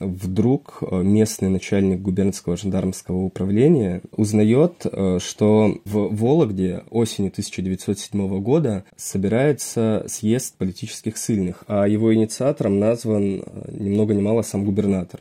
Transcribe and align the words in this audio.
вдруг 0.00 0.78
э, 0.82 1.02
местный 1.02 1.48
начальник 1.48 2.00
губернского 2.00 2.56
жандармского 2.56 3.18
управления 3.18 4.02
узнает, 4.16 4.84
э, 4.84 5.18
что 5.20 5.78
в 5.84 6.16
Вологде 6.16 6.82
осенью 6.90 7.30
1907 7.30 8.40
года 8.40 8.84
собирается 8.96 10.04
съезд 10.08 10.56
политических 10.56 11.16
ссыльных, 11.16 11.64
а 11.68 11.86
его 11.86 12.12
инициатором 12.14 12.78
назван 12.78 13.44
ни 13.70 13.90
много 13.90 14.14
ни 14.14 14.20
мало 14.20 14.42
сам 14.42 14.64
губернатор 14.64 15.20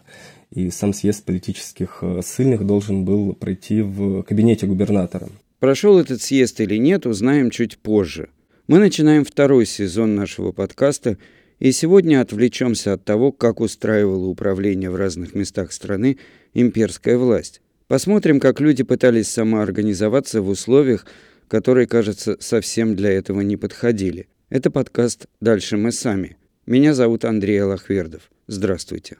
и 0.51 0.71
сам 0.71 0.93
съезд 0.93 1.25
политических 1.25 2.03
ссыльных 2.23 2.65
должен 2.65 3.05
был 3.05 3.33
пройти 3.33 3.81
в 3.81 4.23
кабинете 4.23 4.65
губернатора. 4.65 5.29
Прошел 5.59 5.99
этот 5.99 6.21
съезд 6.21 6.59
или 6.61 6.77
нет, 6.77 7.05
узнаем 7.05 7.51
чуть 7.51 7.77
позже. 7.77 8.29
Мы 8.67 8.77
начинаем 8.77 9.25
второй 9.25 9.65
сезон 9.65 10.15
нашего 10.15 10.51
подкаста, 10.51 11.17
и 11.59 11.71
сегодня 11.71 12.21
отвлечемся 12.21 12.93
от 12.93 13.03
того, 13.03 13.31
как 13.31 13.59
устраивало 13.59 14.27
управление 14.27 14.89
в 14.89 14.95
разных 14.95 15.35
местах 15.35 15.71
страны 15.71 16.17
имперская 16.53 17.17
власть. 17.17 17.61
Посмотрим, 17.87 18.39
как 18.39 18.59
люди 18.59 18.83
пытались 18.83 19.29
самоорганизоваться 19.29 20.41
в 20.41 20.49
условиях, 20.49 21.05
которые, 21.47 21.87
кажется, 21.87 22.37
совсем 22.39 22.95
для 22.95 23.11
этого 23.11 23.41
не 23.41 23.57
подходили. 23.57 24.27
Это 24.49 24.71
подкаст 24.71 25.25
«Дальше 25.41 25.77
мы 25.77 25.91
сами». 25.91 26.37
Меня 26.65 26.93
зовут 26.93 27.25
Андрей 27.25 27.61
Алахвердов. 27.63 28.29
Здравствуйте. 28.47 29.17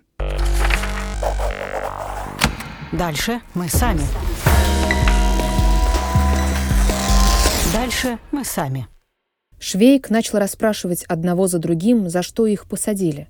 Дальше 2.92 3.42
мы 3.54 3.68
сами. 3.70 4.02
Дальше 7.74 8.20
мы 8.32 8.44
сами. 8.44 8.88
Швейк 9.60 10.10
начал 10.10 10.40
расспрашивать 10.40 11.04
одного 11.04 11.48
за 11.48 11.60
другим, 11.60 12.10
за 12.10 12.24
что 12.24 12.48
их 12.48 12.68
посадили. 12.68 13.28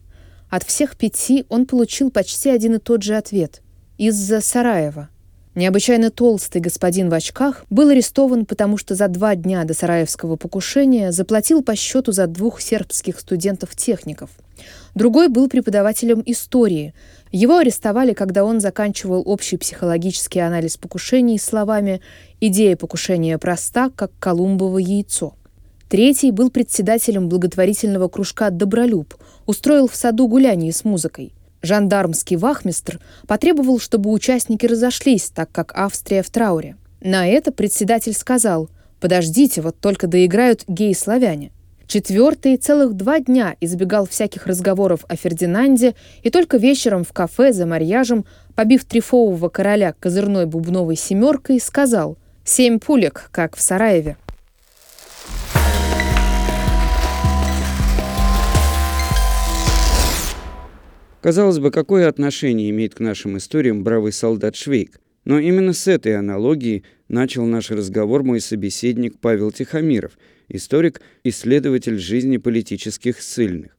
От 0.49 0.63
всех 0.63 0.95
пяти 0.95 1.45
он 1.49 1.65
получил 1.65 2.11
почти 2.11 2.49
один 2.49 2.75
и 2.75 2.79
тот 2.79 3.03
же 3.03 3.15
ответ– 3.15 3.61
из-за 3.97 4.39
Сараева. 4.39 5.09
Необычайно 5.55 6.11
толстый 6.11 6.61
господин 6.61 7.09
в 7.09 7.13
очках 7.13 7.65
был 7.69 7.89
арестован, 7.89 8.45
потому 8.45 8.77
что 8.77 8.95
за 8.95 9.07
два 9.07 9.35
дня 9.35 9.65
до 9.65 9.73
сараевского 9.73 10.35
покушения 10.37 11.11
заплатил 11.11 11.63
по 11.63 11.75
счету 11.75 12.11
за 12.11 12.27
двух 12.27 12.61
сербских 12.61 13.19
студентов-техников. 13.19 14.29
Другой 14.95 15.27
был 15.27 15.49
преподавателем 15.49 16.21
истории. 16.25 16.93
Его 17.31 17.57
арестовали, 17.57 18.13
когда 18.13 18.45
он 18.45 18.61
заканчивал 18.61 19.23
общий 19.25 19.57
психологический 19.57 20.39
анализ 20.39 20.77
покушений 20.77 21.39
словами 21.39 21.99
«Идея 22.39 22.75
покушения 22.75 23.37
проста, 23.37 23.89
как 23.89 24.11
Колумбово 24.19 24.77
яйцо». 24.77 25.33
Третий 25.89 26.29
был 26.29 26.51
председателем 26.51 27.29
благотворительного 27.29 28.09
кружка 28.09 28.51
«Добролюб», 28.51 29.15
устроил 29.47 29.87
в 29.87 29.95
саду 29.95 30.27
гуляние 30.27 30.71
с 30.71 30.85
музыкой. 30.85 31.33
Жандармский 31.63 32.35
вахмистр 32.35 32.99
потребовал, 33.27 33.79
чтобы 33.79 34.11
участники 34.11 34.67
разошлись, 34.67 35.31
так 35.33 35.51
как 35.51 35.75
Австрия 35.75 36.21
в 36.21 36.29
трауре. 36.29 36.77
На 37.01 37.27
это 37.27 37.51
председатель 37.51 38.13
сказал 38.13 38.69
«Подождите, 38.99 39.61
вот 39.61 39.79
только 39.79 40.05
доиграют 40.05 40.63
геи-славяне». 40.67 41.51
Четвертый 41.87 42.57
целых 42.57 42.93
два 42.93 43.19
дня 43.19 43.55
избегал 43.59 44.05
всяких 44.05 44.45
разговоров 44.45 45.05
о 45.07 45.15
Фердинанде 45.15 45.95
и 46.21 46.29
только 46.29 46.57
вечером 46.57 47.03
в 47.03 47.13
кафе 47.13 47.51
за 47.51 47.65
марьяжем, 47.65 48.25
побив 48.53 48.85
трифового 48.85 49.49
короля 49.49 49.95
козырной 49.99 50.45
бубновой 50.45 50.95
семеркой, 50.95 51.59
сказал 51.59 52.15
«Семь 52.43 52.77
пулек, 52.77 53.29
как 53.31 53.55
в 53.55 53.61
Сараеве». 53.61 54.17
Казалось 61.21 61.59
бы, 61.59 61.69
какое 61.69 62.07
отношение 62.07 62.69
имеет 62.69 62.95
к 62.95 63.01
нашим 63.01 63.37
историям 63.37 63.83
бравый 63.83 64.13
солдат 64.13 64.55
Швейк? 64.55 65.01
Но 65.25 65.37
именно 65.37 65.73
с 65.73 65.85
этой 65.87 66.15
аналогии 66.15 66.83
начал 67.09 67.45
наш 67.45 67.71
разговор 67.71 68.23
мой 68.23 68.39
собеседник 68.39 69.19
Павел 69.19 69.51
Тихомиров, 69.51 70.17
историк, 70.47 71.01
исследователь 71.25 71.99
жизни 71.99 72.37
политических 72.37 73.21
ссыльных. 73.21 73.75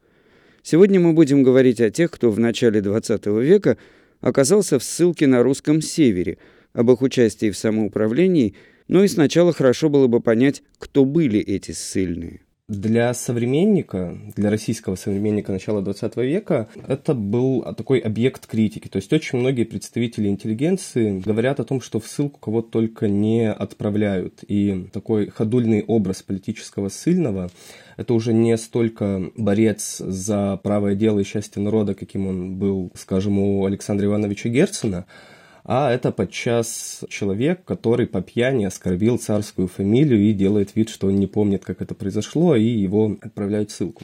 Сегодня 0.63 1.01
мы 1.01 1.15
будем 1.15 1.43
говорить 1.43 1.81
о 1.81 1.91
тех, 1.91 2.11
кто 2.11 2.31
в 2.31 2.39
начале 2.39 2.81
XX 2.81 3.43
века 3.43 3.79
оказался 4.21 4.79
в 4.79 4.85
ссылке 4.85 5.27
на 5.27 5.43
русском 5.43 5.81
севере, 5.81 6.37
об 6.75 6.91
их 6.91 7.01
участии 7.01 7.51
в 7.51 7.57
самоуправлении, 7.57 8.55
но 8.87 9.03
и 9.03 9.09
сначала 9.09 9.55
хорошо 9.55 9.89
было 9.89 10.09
бы 10.09 10.21
понять, 10.21 10.63
кто 10.79 11.07
были 11.07 11.41
эти 11.41 11.71
ссыльные. 11.71 12.43
Для 12.71 13.13
современника, 13.15 14.17
для 14.37 14.49
российского 14.49 14.95
современника 14.95 15.51
начала 15.51 15.83
20 15.83 16.17
века, 16.19 16.69
это 16.87 17.15
был 17.15 17.63
такой 17.77 17.99
объект 17.99 18.47
критики. 18.47 18.87
То 18.87 18.99
есть 18.99 19.13
очень 19.13 19.41
многие 19.41 19.65
представители 19.65 20.29
интеллигенции 20.29 21.19
говорят 21.19 21.59
о 21.59 21.65
том, 21.65 21.81
что 21.81 21.99
в 21.99 22.07
ссылку 22.07 22.39
кого 22.39 22.63
только 22.63 23.09
не 23.09 23.51
отправляют. 23.51 24.45
И 24.47 24.87
такой 24.93 25.31
ходульный 25.31 25.83
образ 25.83 26.23
политического 26.23 26.91
ссыльного– 26.91 27.51
это 27.97 28.15
уже 28.15 28.33
не 28.33 28.57
столько 28.57 29.33
борец 29.37 29.99
за 29.99 30.57
правое 30.63 30.95
дело 30.95 31.19
и 31.19 31.25
счастье 31.25 31.61
народа, 31.61 31.97
каким 31.97 32.29
он 32.29 32.55
был, 32.55 32.93
скажем, 32.95 33.41
у 33.41 33.67
Александра 33.67 34.07
Ивановича 34.07 34.49
Герцена, 34.49 35.07
а 35.65 35.93
это 35.93 36.13
подчас 36.13 37.05
человек, 37.09 37.65
который 37.65 38.07
по 38.07 38.23
пьяни 38.23 38.65
оскорбил 38.65 39.19
царскую 39.19 39.69
фамилию 39.69 40.21
и 40.21 40.33
делает 40.33 40.75
вид, 40.75 40.89
что 40.89 41.09
он 41.09 41.17
не 41.17 41.27
помнит, 41.27 41.65
как 41.65 41.83
это 41.83 41.95
произошло, 41.95 42.57
и 42.57 42.65
его 42.65 43.17
отправляют 43.21 43.71
в 43.71 43.75
ссылку. 43.75 44.03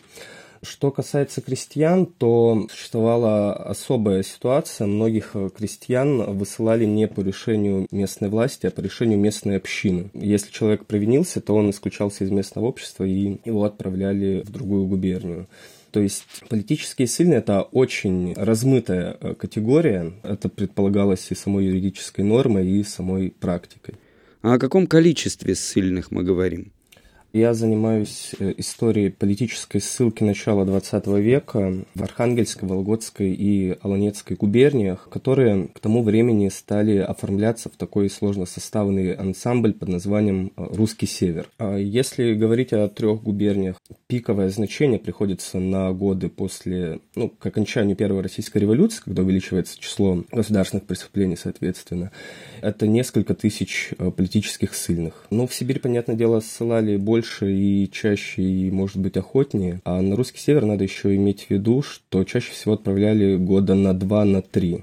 Что 0.63 0.91
касается 0.91 1.43
крестьян, 1.43 2.07
то 2.07 2.67
существовала 2.71 3.53
особая 3.53 4.23
ситуация. 4.23 4.87
Многих 4.87 5.37
крестьян 5.57 6.37
высылали 6.37 6.85
не 6.85 7.07
по 7.07 7.21
решению 7.21 7.87
местной 7.91 8.29
власти, 8.29 8.67
а 8.67 8.71
по 8.71 8.81
решению 8.81 9.19
местной 9.19 9.57
общины. 9.57 10.11
Если 10.15 10.51
человек 10.51 10.87
провинился, 10.87 11.41
то 11.41 11.55
он 11.55 11.71
исключался 11.71 12.25
из 12.25 12.31
местного 12.31 12.67
общества, 12.67 13.05
и 13.05 13.39
его 13.45 13.65
отправляли 13.65 14.43
в 14.45 14.51
другую 14.51 14.87
губернию. 14.87 15.47
То 15.97 16.03
есть 16.03 16.27
политические 16.51 17.09
ссыльные– 17.09 17.39
это 17.39 17.63
очень 17.63 18.35
размытая 18.35 19.17
э, 19.19 19.33
категория. 19.33 20.13
Это 20.23 20.51
предполагалось 20.51 21.29
и 21.31 21.35
самой 21.35 21.65
юридической 21.65 22.21
нормой, 22.21 22.69
и 22.69 22.85
самой 22.85 23.31
практикой. 23.31 23.95
А 24.43 24.53
о 24.53 24.59
каком 24.59 24.87
количестве 24.89 25.55
ссыльных 25.55 26.11
мы 26.11 26.23
говорим? 26.23 26.71
Я 27.33 27.53
занимаюсь 27.55 28.33
э, 28.39 28.55
историей 28.57 29.11
политической 29.11 29.81
ссылки 29.81 30.25
начала 30.25 30.65
XX 30.65 31.21
века 31.21 31.75
в 31.95 32.03
Архангельской, 32.03 32.69
Вологодской 32.69 33.33
и 33.33 33.77
Аланецкой 33.83 34.37
губерниях, 34.37 35.09
которые 35.11 35.69
к 35.69 35.81
тому 35.81 36.03
времени 36.03 36.49
стали 36.49 36.97
оформляться 36.97 37.69
в 37.69 37.77
такой 37.77 38.09
сложно 38.09 38.47
составленный 38.47 39.13
ансамбль 39.15 39.75
под 39.75 39.89
названием 39.89 40.53
э, 40.57 40.67
«Русский 40.71 41.07
север». 41.07 41.49
А 41.59 41.77
если 41.77 42.35
говорить 42.35 42.73
о 42.73 42.89
трех 42.89 43.23
губерниях, 43.23 43.77
пиковое 44.07 44.49
значение 44.49 44.99
приходится 44.99 45.59
на 45.59 45.93
годы 45.93 46.29
после, 46.29 47.01
ну, 47.15 47.29
к 47.29 47.45
окончанию 47.45 47.97
Первой 47.97 48.23
Российской 48.23 48.59
революции, 48.59 49.03
когда 49.05 49.23
увеличивается 49.23 49.79
число 49.79 50.25
государственных 50.33 50.87
преступлений, 50.87 51.37
соответственно. 51.37 52.13
Это 52.67 52.89
несколько 52.89 53.35
тысяч 53.35 53.91
э, 53.97 54.11
политических 54.11 54.75
ссыльных. 54.75 55.25
Но 55.31 55.47
в 55.47 55.55
Сибирь, 55.55 55.79
понятное 55.79 56.17
дело, 56.17 56.41
ссылали 56.41 56.97
больше 56.97 57.53
и 57.53 57.89
чаще, 57.93 58.43
и, 58.43 58.73
может 58.73 58.97
быть, 58.97 59.17
охотнее. 59.17 59.81
А 59.85 60.03
на 60.03 60.17
русский 60.17 60.41
север 60.41 60.65
надо 60.65 60.83
еще 60.83 61.15
иметь 61.15 61.45
в 61.45 61.51
виду, 61.51 61.83
что 61.83 62.25
чаще 62.25 62.51
всего 62.51 62.75
отправляли 62.75 63.37
года 63.37 63.77
на 63.77 63.95
два, 63.95 64.25
на 64.25 64.43
три. 64.43 64.83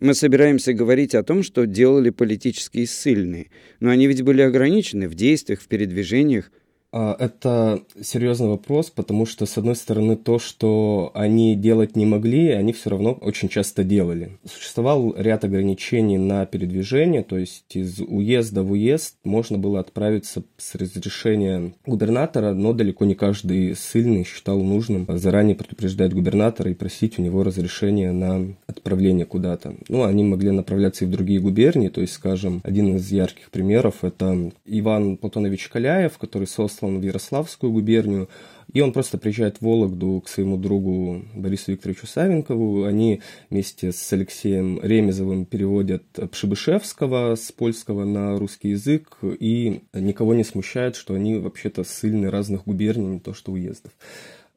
Мы 0.00 0.14
собираемся 0.14 0.72
говорить 0.72 1.14
о 1.14 1.22
том, 1.22 1.44
что 1.44 1.68
делали 1.68 2.10
политические 2.10 2.88
ссыльные. 2.88 3.46
Но 3.78 3.90
они 3.90 4.08
ведь 4.08 4.22
были 4.22 4.42
ограничены 4.42 5.06
в 5.06 5.14
действиях, 5.14 5.60
в 5.60 5.68
передвижениях. 5.68 6.50
А, 6.92 7.16
это 7.18 7.82
серьезный 8.00 8.48
вопрос, 8.48 8.90
потому 8.90 9.26
что, 9.26 9.46
с 9.46 9.56
одной 9.56 9.76
стороны, 9.76 10.16
то, 10.16 10.38
что 10.38 11.12
они 11.14 11.54
делать 11.54 11.96
не 11.96 12.06
могли, 12.06 12.48
они 12.50 12.72
все 12.72 12.90
равно 12.90 13.12
очень 13.12 13.48
часто 13.48 13.84
делали. 13.84 14.38
Существовал 14.44 15.14
ряд 15.16 15.44
ограничений 15.44 16.18
на 16.18 16.44
передвижение, 16.46 17.22
то 17.22 17.38
есть 17.38 17.64
из 17.74 18.00
уезда 18.00 18.62
в 18.62 18.72
уезд 18.72 19.16
можно 19.24 19.58
было 19.58 19.80
отправиться 19.80 20.42
с 20.56 20.74
разрешения 20.74 21.74
губернатора, 21.86 22.54
но 22.54 22.72
далеко 22.72 23.04
не 23.04 23.14
каждый 23.14 23.76
ссыльный 23.76 24.24
считал 24.24 24.60
нужным 24.60 25.06
заранее 25.08 25.54
предупреждать 25.54 26.12
губернатора 26.12 26.70
и 26.70 26.74
просить 26.74 27.18
у 27.18 27.22
него 27.22 27.44
разрешения 27.44 28.10
на 28.12 28.54
отправление 28.66 29.26
куда-то. 29.26 29.74
Ну, 29.88 30.04
они 30.04 30.24
могли 30.24 30.50
направляться 30.50 31.04
и 31.04 31.08
в 31.08 31.10
другие 31.10 31.40
губернии, 31.40 31.88
то 31.88 32.00
есть, 32.00 32.14
скажем, 32.14 32.60
один 32.64 32.96
из 32.96 33.10
ярких 33.12 33.50
примеров– 33.50 33.96
это 34.02 34.50
Иван 34.64 35.16
Платонович 35.16 35.68
Каляев, 35.68 36.18
который 36.18 36.48
создал 36.48 36.79
послан 36.80 36.98
в 36.98 37.02
Ярославскую 37.02 37.72
губернию, 37.72 38.28
и 38.72 38.80
он 38.80 38.92
просто 38.92 39.18
приезжает 39.18 39.58
в 39.58 39.62
Вологду 39.62 40.20
к 40.20 40.28
своему 40.28 40.56
другу 40.56 41.22
Борису 41.34 41.72
Викторовичу 41.72 42.06
Савенкову. 42.06 42.84
Они 42.84 43.20
вместе 43.50 43.92
с 43.92 44.12
Алексеем 44.12 44.80
Ремезовым 44.82 45.44
переводят 45.44 46.04
Пшебышевского 46.30 47.34
с 47.34 47.52
польского 47.52 48.04
на 48.04 48.38
русский 48.38 48.70
язык, 48.70 49.18
и 49.22 49.82
никого 49.92 50.34
не 50.34 50.44
смущает, 50.44 50.96
что 50.96 51.14
они 51.14 51.36
вообще-то 51.36 51.84
ссыльны 51.84 52.30
разных 52.30 52.64
губерний, 52.64 53.08
не 53.08 53.20
то 53.20 53.34
что 53.34 53.52
уездов. 53.52 53.92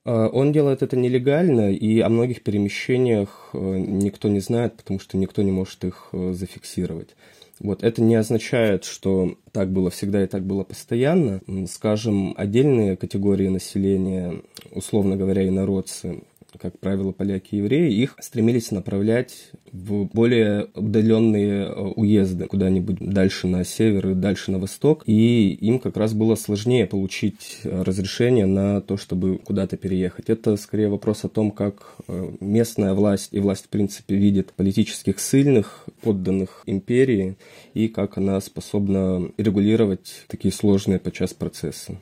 А, 0.05 0.27
он 0.27 0.53
делает 0.53 0.81
это 0.81 0.95
нелегально, 0.95 1.73
и 1.73 1.99
о 1.99 2.09
многих 2.09 2.43
перемещениях 2.43 3.49
э, 3.53 3.57
никто 3.57 4.29
не 4.29 4.39
знает, 4.39 4.75
потому 4.77 4.99
что 4.99 5.17
никто 5.17 5.41
не 5.41 5.51
может 5.51 5.83
их 5.83 6.09
э, 6.13 6.33
зафиксировать. 6.33 7.15
Вот 7.59 7.83
это 7.83 8.01
не 8.01 8.15
означает, 8.15 8.83
что 8.83 9.37
так 9.51 9.71
было 9.71 9.89
всегда 9.89 10.23
и 10.23 10.27
так 10.27 10.43
было 10.43 10.63
постоянно. 10.63 11.41
Скажем, 11.67 12.33
отдельные 12.35 12.97
категории 12.97 13.47
населения, 13.47 14.41
условно 14.71 15.15
говоря, 15.15 15.47
инородцы, 15.47 16.23
как 16.63 16.79
правило, 16.79 17.11
поляки 17.11 17.55
и 17.55 17.57
евреи, 17.57 17.93
их 17.93 18.15
стремились 18.21 18.71
направлять 18.71 19.51
в 19.73 20.05
более 20.05 20.69
удаленные 20.75 21.65
э, 21.65 21.73
уезды, 21.73 22.45
куда-нибудь 22.45 22.99
дальше 23.01 23.47
на 23.47 23.65
север 23.65 24.11
и 24.11 24.13
дальше 24.13 24.49
на 24.51 24.59
восток, 24.59 25.03
и 25.05 25.49
им 25.55 25.77
как 25.79 25.97
раз 25.97 26.13
было 26.13 26.35
сложнее 26.35 26.87
получить 26.87 27.59
э, 27.65 27.81
разрешение 27.83 28.45
на 28.45 28.79
то, 28.79 28.95
чтобы 28.95 29.39
куда-то 29.39 29.75
переехать. 29.75 30.29
Это 30.29 30.55
скорее 30.55 30.87
вопрос 30.87 31.25
о 31.25 31.29
том, 31.29 31.51
как 31.51 31.95
э, 32.07 32.31
местная 32.39 32.93
власть 32.93 33.33
и 33.33 33.41
власть, 33.41 33.65
в 33.65 33.69
принципе, 33.69 34.15
видит 34.15 34.53
политических 34.53 35.19
сильных, 35.19 35.85
подданных 36.01 36.63
империи, 36.65 37.35
и 37.73 37.89
как 37.89 38.17
она 38.17 38.39
способна 38.39 39.29
регулировать 39.35 40.23
такие 40.29 40.53
сложные 40.53 40.99
подчас 40.99 41.33
процессы 41.33 41.97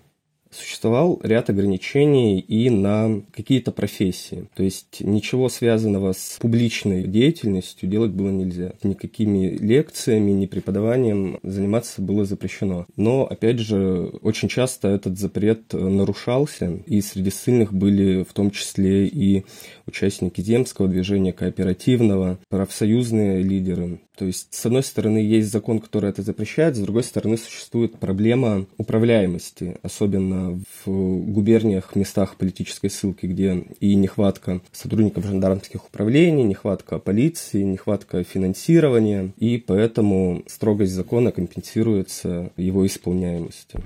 существовал 0.51 1.19
ряд 1.23 1.49
ограничений 1.49 2.39
и 2.39 2.69
на 2.69 3.21
какие-то 3.31 3.71
профессии. 3.71 4.47
То 4.55 4.63
есть 4.63 5.01
ничего 5.01 5.49
связанного 5.49 6.13
с 6.13 6.37
публичной 6.39 7.03
деятельностью 7.03 7.89
делать 7.89 8.11
было 8.11 8.29
нельзя. 8.29 8.73
Никакими 8.83 9.49
лекциями, 9.49 10.31
ни 10.31 10.45
преподаванием 10.45 11.39
заниматься 11.43 12.01
было 12.01 12.25
запрещено. 12.25 12.85
Но, 12.95 13.25
опять 13.25 13.59
же, 13.59 14.11
очень 14.21 14.49
часто 14.49 14.89
этот 14.89 15.17
запрет 15.17 15.73
нарушался, 15.73 16.79
и 16.85 17.01
среди 17.01 17.29
ссыльных 17.31 17.73
были 17.73 18.23
в 18.23 18.33
том 18.33 18.51
числе 18.51 19.07
и 19.07 19.45
участники 19.87 20.41
земского 20.41 20.87
движения, 20.87 21.33
кооперативного, 21.33 22.39
профсоюзные 22.49 23.41
лидеры. 23.41 23.99
То 24.21 24.27
есть, 24.27 24.49
с 24.51 24.67
одной 24.67 24.83
стороны, 24.83 25.17
есть 25.17 25.51
закон, 25.51 25.79
который 25.79 26.11
это 26.11 26.21
запрещает, 26.21 26.75
с 26.75 26.79
другой 26.79 27.01
стороны, 27.01 27.37
существует 27.37 27.97
проблема 27.97 28.67
управляемости, 28.77 29.77
особенно 29.81 30.61
в 30.85 31.31
губерниях, 31.31 31.95
местах 31.95 32.35
политической 32.35 32.91
ссылки, 32.91 33.25
где 33.25 33.65
и 33.79 33.95
нехватка 33.95 34.61
сотрудников 34.71 35.25
жандармских 35.25 35.87
управлений, 35.87 36.43
нехватка 36.43 36.99
полиции, 36.99 37.63
нехватка 37.63 38.23
финансирования, 38.23 39.33
и 39.39 39.57
поэтому 39.57 40.43
строгость 40.45 40.93
закона 40.93 41.31
компенсируется 41.31 42.51
его 42.57 42.85
исполняемостью. 42.85 43.81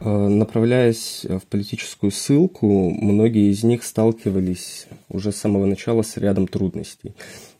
Направляясь 0.00 1.26
в 1.28 1.46
политическую 1.46 2.10
ссылку, 2.10 2.90
многие 2.90 3.50
из 3.50 3.62
них 3.64 3.84
сталкивались 3.84 4.86
уже 5.08 5.32
с 5.32 5.36
самого 5.36 5.66
начала 5.66 6.02
с 6.02 6.16
рядом 6.16 6.48
трудностей. 6.48 7.14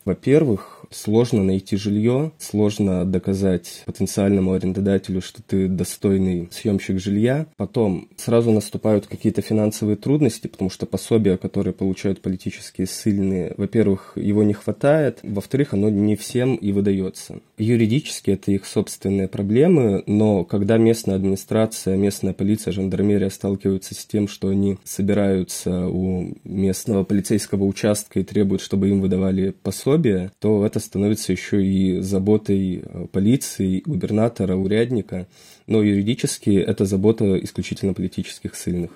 Во-первых, 0.05 0.85
сложно 0.91 1.44
найти 1.44 1.76
жилье, 1.76 2.32
сложно 2.38 3.05
доказать 3.05 3.82
потенциальному 3.87 4.55
арендодателю, 4.55 5.20
что 5.20 5.43
ты 5.43 5.69
достойный 5.69 6.49
съемщик 6.50 6.99
жилья. 6.99 7.47
Потом 7.56 8.08
сразу 8.17 8.50
наступают 8.50 9.06
какие-то 9.06 9.43
финансовые 9.43 9.97
трудности, 9.97 10.47
потому 10.47 10.70
что 10.70 10.87
пособия, 10.87 11.37
которые 11.37 11.75
получают 11.75 12.23
политические 12.23 12.87
ссыльные, 12.87 13.55
во-первых, 13.56 14.12
его 14.17 14.43
не 14.43 14.55
хватает, 14.55 15.20
во-вторых, 15.23 15.75
оно 15.75 15.91
не 15.91 16.17
всем 16.17 16.56
и 16.56 16.73
выдается. 16.73 17.41
Юридически 17.58 18.31
это 18.31 18.50
их 18.52 18.67
собственные 18.67 19.29
проблемы, 19.29 20.02
но 20.06 20.44
когда 20.44 20.79
местная 20.79 21.17
администрация, 21.17 21.97
местная 21.97 22.32
полиция, 22.32 22.73
жандармерия 22.73 23.29
сталкиваются 23.29 23.94
с 23.94 24.05
тем, 24.06 24.29
что 24.29 24.49
они 24.49 24.79
собираются 24.82 25.87
у 25.87 26.35
местного 26.44 27.05
полицейского 27.05 27.64
участка 27.64 28.20
и 28.20 28.25
требуют, 28.25 28.62
чтобы 28.62 28.88
им 28.88 29.00
выдавали 29.00 29.50
пособие, 29.50 29.90
то 30.39 30.65
это 30.65 30.81
становится 30.81 31.33
еще 31.33 31.65
и 31.65 32.01
заботой 32.01 32.83
э, 32.85 33.07
полиции, 33.13 33.83
губернатора, 33.85 34.57
урядника. 34.57 35.27
Но 35.67 35.83
юридически 35.83 36.51
это 36.51 36.85
забота 36.85 37.39
исключительно 37.39 37.95
политических 37.95 38.55
ссыльных. 38.55 38.91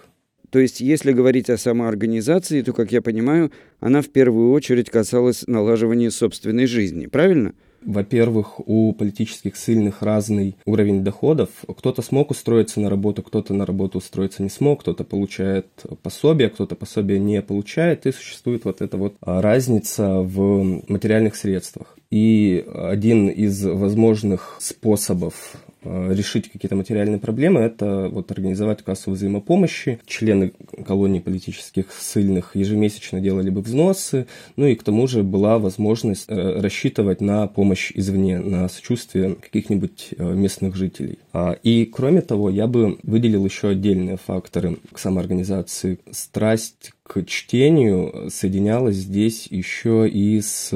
То 0.51 0.61
есть, 0.61 0.81
если 0.81 1.13
говорить 1.13 1.51
о 1.51 1.59
самоорганизации, 1.59 2.63
то, 2.63 2.73
как 2.73 2.93
я 2.93 3.03
понимаю, 3.03 3.51
она 3.81 4.03
в 4.03 4.09
первую 4.09 4.53
очередь 4.53 4.89
касалась 4.89 5.45
налаживания 5.49 6.13
собственной 6.13 6.67
жизни, 6.67 7.07
правильно? 7.07 7.55
Во-первых, 7.85 8.61
у 8.67 8.93
политических 8.93 9.57
сильных 9.57 10.03
разный 10.03 10.57
уровень 10.65 11.05
доходов. 11.05 11.51
Кто-то 11.67 12.03
смог 12.03 12.31
устроиться 12.31 12.81
на 12.81 12.91
работу, 12.91 13.23
кто-то 13.23 13.55
на 13.55 13.67
работу 13.67 13.99
устроиться 13.99 14.43
не 14.43 14.49
смог, 14.49 14.81
кто-то 14.81 15.05
получает 15.05 15.67
пособие, 16.03 16.51
кто-то 16.51 16.75
пособие 16.75 17.19
не 17.19 17.43
получает, 17.43 18.07
и 18.07 18.13
существует 18.13 18.65
вот 18.65 18.81
эта 18.81 18.97
вот 18.97 19.17
разница 19.21 20.21
в 20.21 20.83
материальных 20.89 21.37
средствах. 21.37 21.97
И 22.11 22.65
один 22.73 23.29
из 23.29 23.65
возможных 23.65 24.57
способов 24.61 25.57
решить 25.85 26.51
какие-то 26.51 26.77
материальные 26.77 27.19
проблемы, 27.19 27.61
это 27.61 28.09
вот 28.11 28.31
организовать 28.31 28.83
кассу 28.83 29.11
взаимопомощи. 29.11 30.01
Члены 30.07 30.53
колонии 30.87 31.21
политических 31.21 31.93
ссыльных 31.93 32.57
ежемесячно 32.57 33.21
делали 33.21 33.51
бы 33.51 33.61
взносы, 33.61 34.27
ну 34.57 34.67
и 34.67 34.75
к 34.75 34.83
тому 34.83 35.07
же 35.07 35.23
была 35.23 35.59
возможность 35.59 36.27
э, 36.29 36.61
рассчитывать 36.61 37.21
на 37.21 37.47
помощь 37.47 37.93
извне, 37.95 38.39
на 38.39 38.69
сочувствие 38.69 39.35
каких-нибудь 39.35 40.11
э, 40.17 40.35
местных 40.35 40.77
жителей. 40.77 41.19
А, 41.33 41.53
и 41.63 41.85
кроме 41.85 42.21
того, 42.21 42.51
я 42.51 42.67
бы 42.67 42.99
выделил 43.03 43.45
еще 43.45 43.69
отдельные 43.69 44.17
факторы 44.17 44.79
к 44.93 44.99
самоорганизации. 44.99 45.99
Страсть 46.11 46.93
к 47.03 47.25
чтению 47.27 48.31
соединялась 48.31 48.97
здесь 48.97 49.47
еще 49.49 50.09
и 50.09 50.41
с 50.41 50.73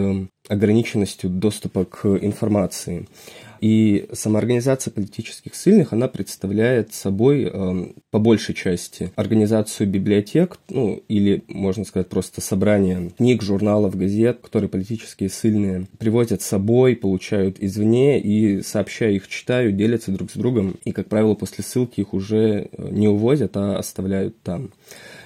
ограниченностью 0.48 1.30
доступа 1.30 1.84
к 1.84 2.06
информации. 2.06 3.06
И 3.60 4.08
самоорганизация 4.12 4.92
политических 4.92 5.54
сильных, 5.54 5.92
она 5.92 6.08
представляет 6.08 6.94
собой 6.94 7.50
э, 7.52 7.86
по 8.10 8.18
большей 8.18 8.54
части 8.54 9.12
организацию 9.16 9.88
библиотек, 9.88 10.58
ну 10.68 11.02
или, 11.08 11.42
можно 11.48 11.84
сказать, 11.84 12.08
просто 12.08 12.40
собрание 12.40 13.10
книг, 13.16 13.42
журналов, 13.42 13.96
газет, 13.96 14.38
которые 14.42 14.68
политические 14.68 15.28
сильные 15.28 15.86
привозят 15.98 16.42
с 16.42 16.46
собой, 16.46 16.96
получают 16.96 17.58
извне 17.60 18.20
и, 18.20 18.62
сообщая 18.62 19.12
их, 19.12 19.28
читают, 19.28 19.76
делятся 19.76 20.12
друг 20.12 20.30
с 20.30 20.34
другом. 20.34 20.76
И, 20.84 20.92
как 20.92 21.08
правило, 21.08 21.34
после 21.34 21.64
ссылки 21.64 22.00
их 22.00 22.14
уже 22.14 22.68
э, 22.70 22.88
не 22.90 23.08
увозят, 23.08 23.56
а 23.56 23.78
оставляют 23.78 24.40
там. 24.42 24.70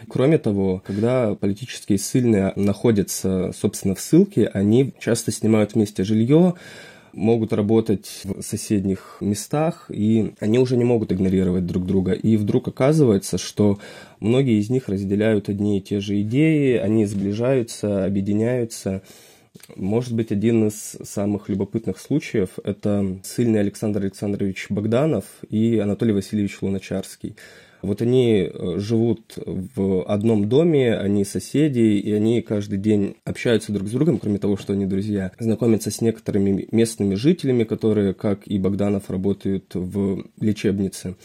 Кроме 0.08 0.38
того, 0.38 0.82
когда 0.84 1.34
политические 1.34 1.98
сильные 1.98 2.52
находятся, 2.56 3.52
собственно, 3.54 3.94
в 3.94 4.00
ссылке, 4.00 4.46
они 4.46 4.94
часто 4.98 5.30
снимают 5.30 5.74
вместе 5.74 6.04
жилье, 6.04 6.54
могут 7.12 7.52
работать 7.52 8.22
в 8.24 8.42
соседних 8.42 9.18
местах, 9.20 9.86
и 9.88 10.32
они 10.40 10.58
уже 10.58 10.76
не 10.76 10.84
могут 10.84 11.12
игнорировать 11.12 11.66
друг 11.66 11.86
друга. 11.86 12.12
И 12.12 12.36
вдруг 12.36 12.68
оказывается, 12.68 13.38
что 13.38 13.78
многие 14.20 14.58
из 14.60 14.70
них 14.70 14.88
разделяют 14.88 15.48
одни 15.48 15.78
и 15.78 15.80
те 15.80 16.00
же 16.00 16.20
идеи, 16.22 16.76
они 16.76 17.06
сближаются, 17.06 18.04
объединяются. 18.04 19.02
Может 19.76 20.14
быть, 20.14 20.32
один 20.32 20.68
из 20.68 20.96
самых 21.04 21.48
любопытных 21.48 21.98
случаев– 21.98 22.50
это 22.64 23.18
сильный 23.22 23.60
Александр 23.60 24.00
Александрович 24.00 24.66
Богданов 24.70 25.24
и 25.50 25.78
Анатолий 25.78 26.12
Васильевич 26.12 26.58
Луначарский. 26.62 27.36
Вот 27.82 28.00
они 28.00 28.48
э, 28.48 28.78
живут 28.78 29.34
в 29.36 30.04
одном 30.04 30.48
доме, 30.48 30.96
они 30.96 31.24
соседи, 31.24 31.80
и 31.80 32.12
они 32.12 32.40
каждый 32.40 32.78
день 32.78 33.16
общаются 33.24 33.72
друг 33.72 33.88
с 33.88 33.90
другом, 33.90 34.18
кроме 34.18 34.38
того, 34.38 34.56
что 34.56 34.72
они 34.72 34.86
друзья, 34.86 35.32
знакомятся 35.38 35.90
с 35.90 36.00
некоторыми 36.00 36.68
местными 36.70 37.16
жителями, 37.16 37.64
которые, 37.64 38.14
как 38.14 38.46
и 38.46 38.58
Богданов, 38.58 39.10
работают 39.10 39.74
в 39.74 40.24
лечебнице 40.40 41.16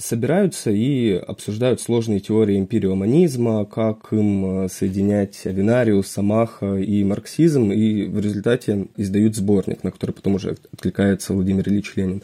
собираются 0.00 0.70
и 0.70 1.12
обсуждают 1.12 1.80
сложные 1.80 2.20
теории 2.20 2.58
эмпириоманизма, 2.58 3.66
как 3.66 4.12
им 4.12 4.64
э, 4.64 4.68
соединять 4.68 5.46
Авенариус, 5.46 6.08
Самаха 6.08 6.76
и 6.76 7.04
марксизм, 7.04 7.70
и 7.70 8.06
в 8.06 8.18
результате 8.18 8.86
издают 8.96 9.36
сборник, 9.36 9.84
на 9.84 9.90
который 9.90 10.12
потом 10.12 10.36
уже 10.36 10.56
откликается 10.72 11.34
Владимир 11.34 11.68
Ильич 11.68 11.92
Ленин. 11.96 12.20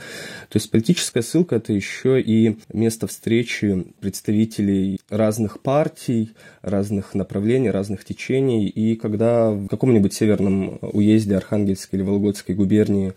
То 0.48 0.56
есть 0.56 0.70
политическая 0.70 1.22
ссылка– 1.22 1.56
это 1.56 1.72
еще 1.72 2.20
и 2.20 2.58
место 2.72 3.06
встречи 3.06 3.84
представителей 4.00 5.00
разных 5.10 5.60
партий, 5.60 6.30
разных 6.62 7.14
направлений, 7.14 7.70
разных 7.70 8.04
течений, 8.04 8.66
и 8.68 8.96
когда 8.96 9.50
в 9.50 9.68
каком-нибудь 9.68 10.14
северном 10.14 10.78
уезде 10.80 11.36
Архангельской 11.36 11.98
или 11.98 12.06
Вологодской 12.06 12.54
губернии 12.54 13.12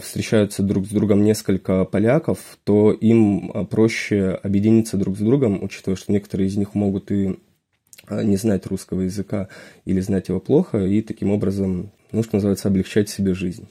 встречаются 0.00 0.62
друг 0.62 0.86
с 0.86 0.90
другом 0.90 1.24
несколько 1.24 1.84
поляков, 1.84 2.38
то 2.64 2.92
им 2.92 3.50
э, 3.50 3.64
проще 3.64 4.38
объединиться 4.42 4.96
друг 4.96 5.16
с 5.16 5.20
другом, 5.20 5.62
учитывая, 5.62 5.96
что 5.96 6.12
некоторые 6.12 6.48
из 6.48 6.56
них 6.56 6.74
могут 6.74 7.10
и 7.10 7.38
э, 8.08 8.22
не 8.22 8.36
знать 8.36 8.66
русского 8.66 9.02
языка 9.02 9.48
или 9.84 10.00
знать 10.00 10.28
его 10.28 10.40
плохо, 10.40 10.78
и 10.84 11.02
таким 11.02 11.32
образом, 11.32 11.90
ну, 12.12 12.22
что 12.22 12.36
называется, 12.36 12.68
облегчать 12.68 13.08
себе 13.08 13.34
жизнь. 13.34 13.66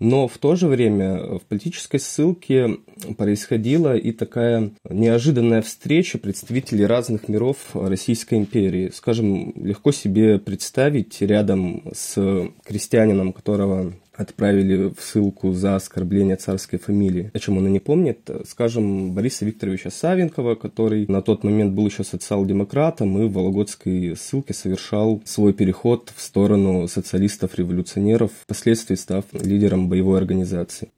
Но 0.00 0.26
в 0.26 0.38
то 0.38 0.56
же 0.56 0.66
время 0.66 1.38
в 1.38 1.42
политической 1.42 1.98
ссылке 1.98 2.78
происходила 3.16 3.96
и 3.96 4.10
такая 4.10 4.72
неожиданная 4.88 5.62
встреча 5.62 6.18
представителей 6.18 6.84
разных 6.84 7.28
миров 7.28 7.58
Российской 7.74 8.34
империи. 8.34 8.90
Скажем, 8.92 9.52
легко 9.56 9.92
себе 9.92 10.38
представить 10.38 11.20
рядом 11.20 11.84
с 11.94 12.50
крестьянином, 12.64 13.32
которого 13.32 13.92
отправили 14.14 14.92
в 14.96 15.00
ссылку 15.00 15.52
за 15.52 15.76
оскорбление 15.76 16.36
царской 16.36 16.78
фамилии. 16.78 17.30
О 17.34 17.38
чем 17.38 17.58
он 17.58 17.66
и 17.66 17.70
не 17.70 17.80
помнит. 17.80 18.30
Скажем, 18.46 19.12
Бориса 19.12 19.44
Викторовича 19.44 19.90
Савенкова, 19.90 20.54
который 20.54 21.06
на 21.08 21.22
тот 21.22 21.44
момент 21.44 21.74
был 21.74 21.86
еще 21.86 22.04
социал-демократом 22.04 23.18
и 23.22 23.28
в 23.28 23.32
Вологодской 23.32 24.14
ссылке 24.16 24.54
совершал 24.54 25.22
свой 25.24 25.52
переход 25.52 26.12
в 26.14 26.20
сторону 26.20 26.88
социалистов-революционеров, 26.88 28.30
впоследствии 28.42 28.94
став 28.94 29.24
лидером 29.32 29.88
боевой 29.88 30.18
организации. 30.18 30.90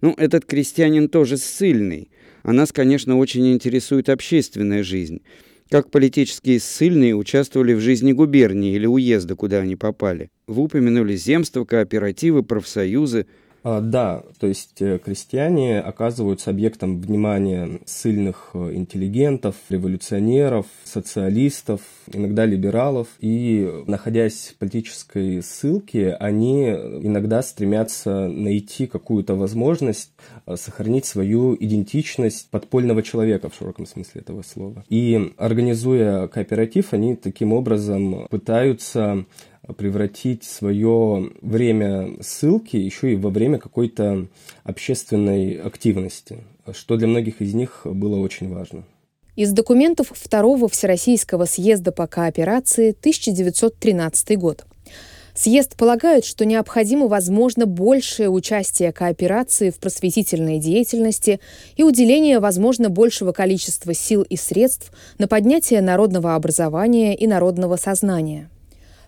Ну, 0.00 0.14
этот 0.16 0.46
крестьянин 0.46 1.08
тоже 1.08 1.36
ссыльный. 1.36 2.10
А 2.42 2.52
нас, 2.52 2.72
конечно, 2.72 3.18
очень 3.18 3.52
интересует 3.52 4.08
общественная 4.08 4.82
жизнь. 4.82 5.20
Как 5.70 5.90
политические 5.90 6.58
ссыльные 6.58 7.14
участвовали 7.14 7.74
в 7.74 7.80
жизни 7.80 8.12
губернии 8.12 8.74
или 8.74 8.86
уезда, 8.86 9.36
куда 9.36 9.58
они 9.58 9.76
попали. 9.76 10.30
Вы 10.48 10.64
упомянули 10.64 11.14
земства, 11.14 11.64
кооперативы, 11.64 12.42
профсоюзы– 12.42 13.26
да, 13.62 14.22
то 14.38 14.46
есть 14.46 14.80
э, 14.80 14.98
крестьяне 14.98 15.80
оказываются 15.80 16.50
объектом 16.50 17.00
внимания 17.00 17.80
сильных 17.84 18.50
э, 18.54 18.74
интеллигентов, 18.74 19.54
революционеров, 19.68 20.66
социалистов, 20.84 21.82
иногда 22.10 22.46
либералов. 22.46 23.08
И, 23.20 23.70
находясь 23.86 24.54
в 24.54 24.58
политической 24.58 25.42
ссылке, 25.42 26.14
они 26.14 26.68
иногда 26.70 27.42
стремятся 27.42 28.28
найти 28.28 28.86
какую-то 28.86 29.34
возможность 29.34 30.12
э, 30.46 30.56
сохранить 30.56 31.04
свою 31.04 31.54
идентичность 31.54 32.48
подпольного 32.50 33.02
человека 33.02 33.50
в 33.50 33.54
широком 33.54 33.84
смысле 33.84 34.22
этого 34.22 34.40
слова. 34.40 34.84
И 34.88 35.34
организуя 35.36 36.28
кооператив, 36.28 36.94
они 36.94 37.14
таким 37.14 37.52
образом 37.52 38.26
пытаются 38.30 39.26
превратить 39.76 40.44
свое 40.44 41.30
время 41.42 42.16
ссылки 42.22 42.76
еще 42.76 43.12
и 43.12 43.16
во 43.16 43.30
время 43.30 43.58
какой-то 43.58 44.26
общественной 44.64 45.54
активности, 45.60 46.38
что 46.72 46.96
для 46.96 47.06
многих 47.06 47.40
из 47.40 47.54
них 47.54 47.82
было 47.84 48.16
очень 48.16 48.52
важно. 48.52 48.84
Из 49.36 49.52
документов 49.52 50.12
Второго 50.12 50.68
Всероссийского 50.68 51.44
съезда 51.44 51.92
по 51.92 52.06
кооперации 52.06 52.90
1913 52.90 54.38
год. 54.38 54.64
Съезд 55.34 55.76
полагает, 55.76 56.24
что 56.24 56.44
необходимо, 56.44 57.06
возможно, 57.06 57.64
большее 57.64 58.28
участие 58.28 58.92
кооперации 58.92 59.70
в 59.70 59.78
просветительной 59.78 60.58
деятельности 60.58 61.40
и 61.76 61.84
уделение, 61.84 62.40
возможно, 62.40 62.90
большего 62.90 63.32
количества 63.32 63.94
сил 63.94 64.22
и 64.22 64.36
средств 64.36 64.92
на 65.18 65.28
поднятие 65.28 65.80
народного 65.80 66.34
образования 66.34 67.14
и 67.16 67.26
народного 67.26 67.76
сознания– 67.76 68.50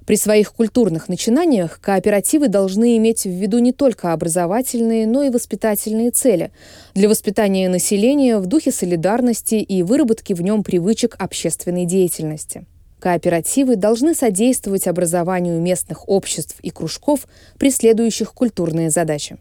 при 0.06 0.16
своих 0.16 0.52
культурных 0.52 1.08
начинаниях 1.08 1.80
кооперативы 1.80 2.48
должны 2.48 2.96
иметь 2.96 3.24
в 3.24 3.30
виду 3.30 3.58
не 3.58 3.72
только 3.72 4.12
образовательные, 4.12 5.06
но 5.06 5.22
и 5.22 5.30
воспитательные 5.30 6.10
цели 6.10 6.50
для 6.94 7.08
воспитания 7.08 7.68
населения 7.68 8.38
в 8.38 8.46
духе 8.46 8.72
солидарности 8.72 9.56
и 9.56 9.82
выработки 9.82 10.32
в 10.32 10.42
нем 10.42 10.64
привычек 10.64 11.16
общественной 11.18 11.84
деятельности. 11.84 12.66
Кооперативы 12.98 13.76
должны 13.76 14.14
содействовать 14.14 14.86
образованию 14.86 15.60
местных 15.60 16.08
обществ 16.08 16.56
и 16.62 16.70
кружков, 16.70 17.26
преследующих 17.58 18.32
культурные 18.32 18.90
задачи. 18.90 19.38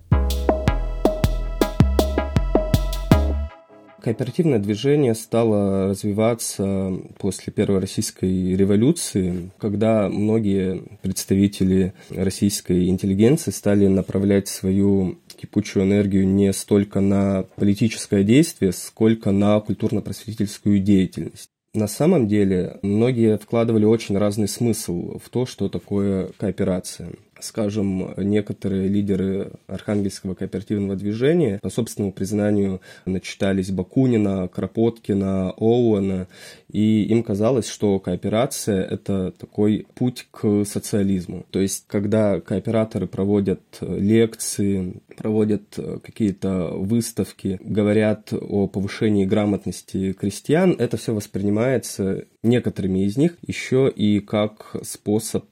Кооперативное 4.02 4.58
движение 4.58 5.14
стало 5.14 5.90
развиваться 5.90 6.92
после 7.20 7.54
Первой 7.54 7.80
Российской 7.80 8.56
революции, 8.56 9.52
когда 9.60 10.10
многие 10.10 10.82
представители 11.04 11.94
российской 12.10 12.90
интеллигенции 12.90 13.52
стали 13.52 13.86
направлять 13.86 14.48
свою 14.48 15.20
кипучую 15.40 15.86
энергию 15.86 16.28
не 16.28 16.52
столько 16.52 17.00
на 17.00 17.44
политическое 17.56 18.24
действие, 18.24 18.72
сколько 18.72 19.32
на 19.32 19.60
культурно-просветительскую 19.60 20.80
деятельность. 20.80 21.50
На 21.74 21.88
самом 21.88 22.28
деле, 22.28 22.80
многие 22.82 23.38
вкладывали 23.38 23.86
очень 23.86 24.18
разный 24.18 24.50
смысл 24.50 25.20
в 25.20 25.30
то, 25.30 25.46
что 25.46 25.70
такое 25.70 26.32
кооперация 26.38 27.12
скажем, 27.44 28.14
некоторые 28.18 28.88
лидеры 28.88 29.52
архангельского 29.68 30.36
кооперативного 30.36 30.96
движения 30.96 31.60
по 31.62 31.70
собственному 31.70 32.14
признанию 32.14 32.82
начитались 33.06 33.72
Бакунина, 33.72 34.48
Кропоткина, 34.48 35.52
Оуэна, 35.52 36.28
и 36.72 37.04
им 37.04 37.24
казалось, 37.24 37.68
что 37.68 38.00
кооперация– 38.00 38.82
это 38.90 39.32
такой 39.32 39.86
путь 39.96 40.28
к 40.32 40.64
социализму. 40.66 41.46
То 41.52 41.60
есть, 41.60 41.86
когда 41.88 42.40
кооператоры 42.40 43.08
проводят 43.08 43.62
лекции, 43.82 45.02
проводят 45.18 45.78
какие-то 46.04 46.70
выставки, 46.74 47.60
говорят 47.64 48.34
о 48.34 48.68
повышении 48.68 49.26
грамотности 49.26 50.14
крестьян, 50.14 50.76
это 50.78 50.98
все 50.98 51.14
воспринимается 51.14 52.26
некоторыми 52.44 53.06
из 53.06 53.18
них 53.18 53.38
еще 53.46 53.92
и 53.94 54.20
как 54.20 54.76
способ 54.84 55.46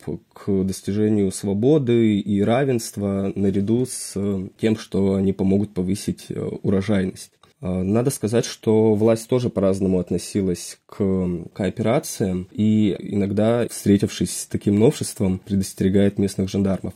достижению 0.48 1.32
свободы 1.32 2.20
и 2.20 2.42
равенства 2.42 3.32
наряду 3.36 3.86
с 3.86 4.14
тем, 4.60 4.78
что 4.78 5.16
они 5.16 5.34
помогут 5.34 5.74
повысить 5.74 6.26
э, 6.30 6.40
урожайность. 6.64 7.32
Э, 7.62 7.82
надо 7.82 8.10
сказать, 8.10 8.46
что 8.46 8.94
власть 8.94 9.28
тоже 9.28 9.50
по-разному 9.50 10.00
относилась 10.00 10.78
к 10.86 11.28
кооперациям 11.54 12.48
и 12.52 12.96
иногда, 13.00 13.68
встретившись 13.70 14.42
с 14.42 14.46
таким 14.46 14.80
новшеством, 14.80 15.40
предостерегает 15.40 16.18
местных 16.18 16.50
жандармов. 16.50 16.94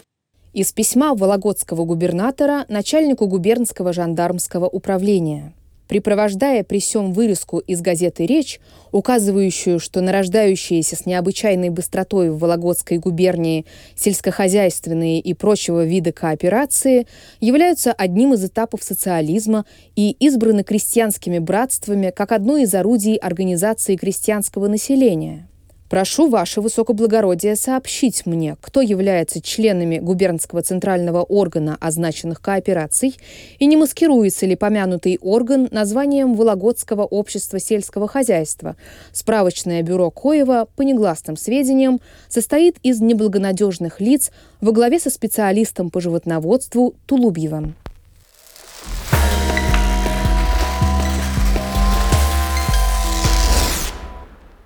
Из 0.54 0.72
письма 0.72 1.16
Вологодского 1.16 1.84
губернатора 1.84 2.66
начальнику 2.70 3.28
губернского 3.28 3.92
жандармского 3.94 4.68
управления– 4.68 5.54
припровождая 5.88 6.64
при 6.64 6.80
сём 6.80 7.14
вырезку 7.14 7.60
из 7.60 7.82
газеты 7.82 8.26
«Речь», 8.26 8.60
указывающую, 8.92 9.80
что 9.80 10.02
нарождающиеся 10.02 10.96
с 10.96 11.06
необычайной 11.06 11.70
быстротой 11.70 12.30
в 12.30 12.40
Вологодской 12.40 12.98
губернии 12.98 13.66
сельскохозяйственные 13.96 15.20
и 15.20 15.34
прочего 15.34 15.84
вида 15.84 16.12
кооперации 16.12 17.08
являются 17.40 17.92
одним 17.92 18.34
из 18.34 18.44
этапов 18.46 18.84
социализма 18.84 19.66
и 19.96 20.12
избраны 20.20 20.64
крестьянскими 20.64 21.40
братствами 21.40 22.12
как 22.16 22.32
одно 22.32 22.58
из 22.58 22.74
орудий 22.74 23.16
организации 23.16 23.96
крестьянского 23.96 24.68
населения– 24.68 25.48
Прошу 25.94 26.28
ваше 26.28 26.60
высокоблагородие 26.60 27.56
сообщить 27.56 28.26
мне, 28.26 28.58
кто 28.62 28.82
является 28.82 29.44
членами 29.44 30.00
губернского 30.00 30.64
центрального 30.64 31.22
органа 31.22 31.78
означенных 31.80 32.42
коопераций 32.42 33.16
и 33.60 33.68
не 33.68 33.78
маскируется 33.78 34.48
ли 34.48 34.56
помянутый 34.56 35.20
орган 35.22 35.68
названием 35.70 36.34
Вологодского 36.34 37.04
общества 37.04 37.60
сельского 37.60 38.08
хозяйства. 38.08 38.76
Справочное 39.12 39.84
бюро 39.84 40.10
Коева, 40.10 40.68
по 40.76 40.82
негласным 40.82 41.38
сведениям, 41.38 42.02
состоит 42.28 42.78
из 42.82 43.00
неблагонадежных 43.00 44.02
лиц 44.02 44.32
во 44.62 44.72
главе 44.72 45.00
со 45.00 45.12
специалистом 45.12 45.92
по 45.92 46.02
животноводству 46.02 46.96
Тулубьевым. 47.06 47.76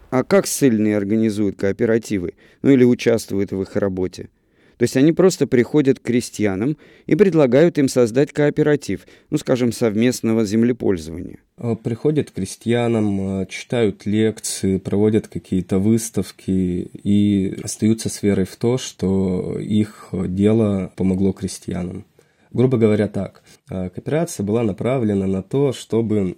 А 0.10 0.24
как 0.24 0.48
ссыльные 0.48 0.96
организуют 0.96 1.58
кооперативы, 1.58 2.34
ну 2.62 2.72
или 2.72 2.84
участвуют 2.84 3.52
в 3.52 3.62
их 3.62 3.76
работе? 3.76 4.30
То 4.78 4.84
есть 4.84 4.96
они 4.96 5.12
просто 5.12 5.48
приходят 5.48 6.00
к 6.00 6.04
крестьянам 6.04 6.78
и 7.08 7.16
предлагают 7.16 7.80
им 7.80 7.90
создать 7.90 8.32
кооператив, 8.32 9.08
ну, 9.32 9.38
скажем, 9.40 9.72
совместного 9.72 10.46
землепользования. 10.46 11.40
А, 11.58 11.76
приходят 11.76 12.30
к 12.30 12.36
крестьянам, 12.36 13.20
а, 13.22 13.46
читают 13.48 14.06
лекции, 14.06 14.78
проводят 14.78 15.28
какие-то 15.28 15.80
выставки 15.80 16.52
и 16.52 17.60
остаются 17.64 18.10
с 18.10 18.22
верой 18.22 18.46
в 18.46 18.56
то, 18.56 18.78
что 18.78 19.58
их 19.60 20.10
дело 20.14 20.94
помогло 20.96 21.34
крестьянам. 21.34 22.06
Грубо 22.52 22.78
говоря 22.78 23.08
так, 23.08 23.44
а, 23.70 23.90
кооперация 23.90 24.44
была 24.46 24.62
направлена 24.62 25.26
на 25.26 25.42
то, 25.42 25.74
чтобы 25.74 26.38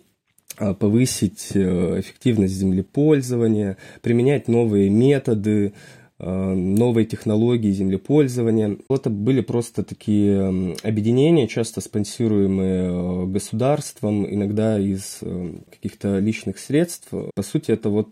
повысить 0.74 1.51
э, 1.54 2.00
эффективность 2.00 2.54
землепользования, 2.54 3.78
применять 4.01 4.48
новые 4.48 4.89
методы, 4.89 5.74
а, 6.22 6.54
новые 6.54 7.06
технологии 7.06 7.72
землепользования. 7.72 8.78
Это 8.89 9.10
были 9.10 9.39
просто 9.39 9.84
такие 9.84 10.75
объединения, 10.84 11.48
часто 11.48 11.80
спонсируемые 11.80 12.89
э, 12.89 13.25
государством, 13.28 14.32
иногда 14.32 14.78
из 14.78 15.20
э, 15.22 15.54
каких-то 15.72 16.20
личных 16.20 16.60
средств. 16.60 17.08
По 17.10 17.42
сути, 17.44 17.72
это 17.72 17.89
вот 17.89 18.10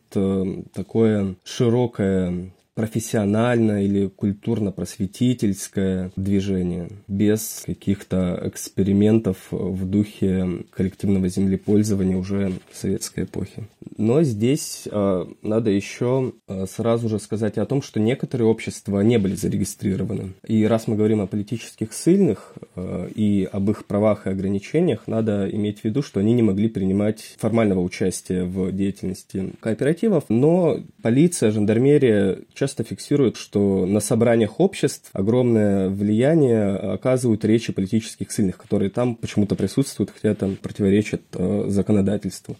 такое 0.73 1.35
широкое 1.43 2.51
профессиональное 2.77 3.81
или 3.81 4.05
культурно-просветительское 4.05 6.11
движение, 6.15 6.89
без 7.07 7.63
каких-то 7.65 8.39
экспериментов 8.45 9.47
в 9.49 9.89
духе 9.89 10.63
коллективного 10.69 11.27
землепользования 11.27 12.17
уже 12.17 12.53
советской 12.71 13.23
эпохе. 13.23 13.63
Но 13.97 14.21
здесь 14.21 14.87
э, 14.91 15.25
надо 15.41 15.71
еще 15.71 16.33
э, 16.47 16.65
сразу 16.67 17.09
же 17.09 17.19
сказать 17.19 17.57
о 17.57 17.65
том, 17.65 17.81
что 17.81 17.99
некоторые 17.99 18.47
общества 18.47 19.01
не 19.01 19.17
были 19.17 19.33
зарегистрированы. 19.33 20.33
И 20.45 20.63
раз 20.65 20.87
мы 20.87 20.95
говорим 20.95 21.21
о 21.21 21.27
политических 21.27 21.93
ссыльных 21.93 22.53
э, 22.75 23.09
и 23.15 23.49
об 23.51 23.71
их 23.71 23.85
правах 23.85 24.27
и 24.27 24.29
ограничениях, 24.29 25.07
надо 25.07 25.49
иметь 25.49 25.79
в 25.79 25.85
виду, 25.85 26.03
что 26.03 26.19
они 26.19 26.33
не 26.33 26.43
могли 26.43 26.69
принимать 26.69 27.35
формального 27.39 27.79
участия 27.79 28.43
в 28.43 28.71
деятельности 28.71 29.53
кооперативов, 29.61 30.25
но 30.29 30.79
полиция, 31.01 31.49
жандармерия 31.49 32.39
часто 32.53 32.66
фиксируют, 32.83 33.37
что 33.37 33.85
на 33.85 33.99
собраниях 33.99 34.59
обществ 34.59 35.09
огромное 35.13 35.89
влияние 35.89 36.75
оказывают 36.75 37.45
речи 37.45 37.71
политических 37.71 38.31
ссыльных, 38.31 38.57
которые 38.57 38.89
там 38.89 39.15
почему-то 39.15 39.55
присутствуют, 39.55 40.11
хотя 40.11 40.35
там 40.35 40.55
противоречат 40.55 41.21
э, 41.33 41.65
законодательству. 41.67 42.57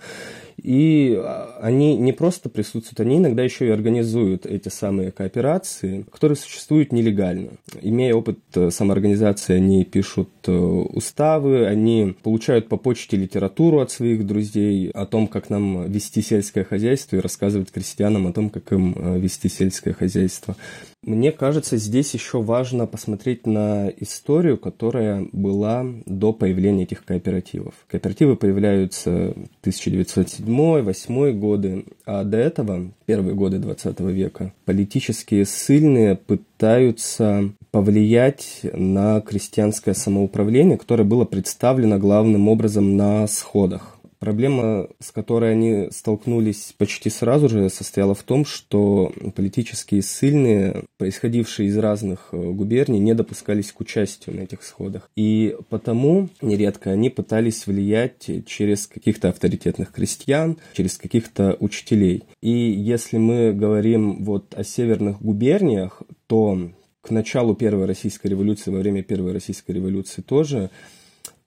И 0.62 1.16
а, 1.24 1.60
они 1.62 1.96
не 1.98 2.14
просто 2.14 2.50
присутствуют, 2.50 3.00
они 3.00 3.18
иногда 3.18 3.44
еще 3.44 3.68
и 3.68 3.72
организуют 3.72 4.46
эти 4.46 4.70
самые 4.70 5.12
кооперации, 5.12 6.06
которые 6.12 6.36
существуют 6.36 6.92
нелегально. 6.92 7.52
Имея 7.82 8.16
опыт 8.16 8.40
э, 8.56 8.72
самоорганизации, 8.72 9.56
они 9.56 9.86
пишут 9.86 10.30
э, 10.48 10.52
уставы, 10.52 11.68
они 11.68 12.16
получают 12.24 12.70
по 12.70 12.78
почте 12.78 13.18
литературу 13.18 13.80
от 13.80 13.92
своих 13.92 14.26
друзей 14.26 14.90
о 14.90 15.06
том, 15.06 15.28
как 15.28 15.50
нам 15.52 15.92
вести 15.92 16.22
сельское 16.22 16.64
хозяйство 16.64 17.18
и 17.18 17.22
рассказывают 17.22 17.70
крестьянам 17.70 18.26
о 18.28 18.34
том, 18.34 18.50
как 18.50 18.72
им 18.72 18.96
э, 18.98 19.20
вести 19.20 19.50
сельское 19.50 19.94
хозяйство. 19.94 20.56
Мне 21.04 21.32
кажется, 21.32 21.78
здесь 21.78 22.14
еще 22.14 22.42
важно 22.42 22.88
посмотреть 22.88 23.46
на 23.46 23.90
историю, 23.98 24.58
которая 24.58 25.28
была 25.32 25.86
до 26.06 26.34
появления 26.34 26.84
этих 26.84 27.06
кооперативов. 27.06 27.76
Кооперативы 27.88 28.36
появляются 28.36 29.34
в 29.62 29.68
1907-1908 29.68 31.32
годы, 31.34 31.86
а 32.06 32.24
до 32.24 32.38
этого, 32.38 32.92
первые 33.06 33.36
годы 33.36 33.60
20 33.60 34.00
века, 34.02 34.54
политические 34.66 35.46
ссыльные 35.46 36.16
пытаются 36.16 37.52
повлиять 37.72 38.62
на 38.74 39.22
крестьянское 39.22 39.94
самоуправление, 39.94 40.78
которое 40.78 41.04
было 41.04 41.26
представлено 41.26 42.00
главным 42.00 42.50
образом 42.50 42.98
на 42.98 43.28
сходах. 43.28 43.97
Проблема, 44.20 44.90
с 45.00 45.12
которой 45.12 45.52
они 45.52 45.90
столкнулись 45.92 46.74
почти 46.78 47.10
сразу 47.10 47.50
же, 47.50 47.70
состояла 47.70 48.16
в 48.16 48.24
том, 48.24 48.46
что 48.46 49.14
политические 49.36 50.02
ссыльные, 50.02 50.84
происходившие 50.98 51.70
из 51.70 51.78
разных 51.78 52.30
э, 52.32 52.38
губерний, 52.38 53.00
не 53.00 53.14
допускались 53.14 53.72
к 53.72 53.80
участию 53.80 54.36
на 54.36 54.42
этих 54.42 54.64
сходах. 54.64 55.10
И 55.16 55.56
потому 55.70 56.30
нередко 56.42 56.92
они 56.92 57.10
пытались 57.10 57.68
влиять 57.68 58.30
через 58.46 58.88
каких-то 58.88 59.30
авторитетных 59.30 59.92
крестьян, 59.92 60.58
через 60.74 60.98
каких-то 60.98 61.56
учителей. 61.60 62.24
И 62.42 62.50
если 62.50 63.18
мы 63.18 63.54
говорим 63.54 64.24
вот 64.24 64.54
о 64.56 64.64
северных 64.64 65.22
губерниях, 65.22 66.02
то 66.28 66.72
к 67.02 67.12
началу 67.12 67.56
Первой 67.56 67.86
Российской 67.86 68.28
революции, 68.28 68.72
во 68.72 68.80
время 68.80 69.04
Первой 69.04 69.32
Российской 69.32 69.72
революции 69.72 70.22
тоже 70.22 70.70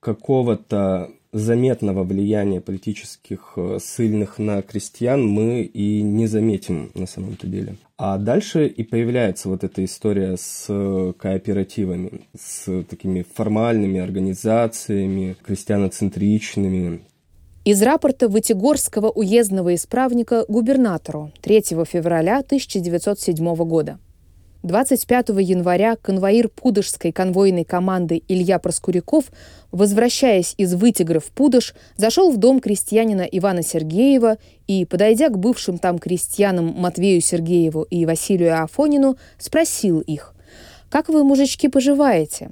какого-то 0.00 1.10
заметного 1.32 2.02
влияния 2.02 2.60
политических 2.60 3.52
э, 3.56 3.78
сильных 3.80 4.38
на 4.38 4.62
крестьян 4.62 5.26
мы 5.26 5.62
и 5.62 6.02
не 6.02 6.26
заметим 6.26 6.90
на 6.94 7.06
самом-то 7.06 7.46
деле. 7.46 7.76
А 7.96 8.18
дальше 8.18 8.66
и 8.66 8.82
появляется 8.82 9.49
вот 9.49 9.62
эта 9.62 9.84
история 9.84 10.37
с 10.37 10.66
э, 10.68 11.12
кооперативами, 11.18 12.22
с 12.38 12.82
такими 12.84 13.25
формальными 13.34 14.00
организациями, 14.00 15.37
крестьяноцентричными. 15.42 17.00
Из 17.64 17.82
рапорта 17.82 18.28
Вытегорского 18.28 19.10
уездного 19.10 19.75
исправника 19.75 20.44
губернатору 20.49 21.30
3 21.42 21.60
февраля 21.84 22.38
1907 22.38 23.54
года. 23.54 23.99
25 24.62 25.31
января 25.40 25.96
конвоир 25.96 26.51
Пудожской 26.51 27.12
конвойной 27.12 27.64
команды 27.64 28.23
Илья 28.29 28.59
Проскуряков, 28.59 29.25
возвращаясь 29.73 30.55
из 30.59 30.75
Вытигра 30.75 31.18
в 31.18 31.31
Пудож, 31.31 31.75
зашел 31.96 32.31
в 32.31 32.37
дом 32.37 32.61
крестьянина 32.61 33.23
Ивана 33.23 33.62
Сергеева 33.62 34.37
и, 34.66 34.85
подойдя 34.85 35.31
к 35.31 35.38
бывшим 35.38 35.79
там 35.79 35.99
крестьянам 35.99 36.75
Матвею 36.77 37.23
Сергееву 37.23 37.85
и 37.85 38.05
Василию 38.05 38.62
Афонину, 38.62 39.16
спросил 39.38 40.01
их, 40.01 40.35
«Как 40.90 41.09
вы, 41.09 41.25
мужички, 41.25 41.68
поживаете?» 41.68 42.51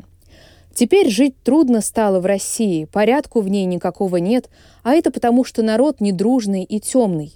Теперь 0.72 1.10
жить 1.10 1.34
трудно 1.42 1.80
стало 1.82 2.20
в 2.20 2.26
России, 2.26 2.84
порядку 2.84 3.40
в 3.40 3.48
ней 3.48 3.64
никакого 3.64 4.16
нет, 4.16 4.48
а 4.84 4.94
это 4.94 5.10
потому, 5.10 5.44
что 5.44 5.62
народ 5.62 6.00
недружный 6.00 6.62
и 6.62 6.80
темный. 6.80 7.34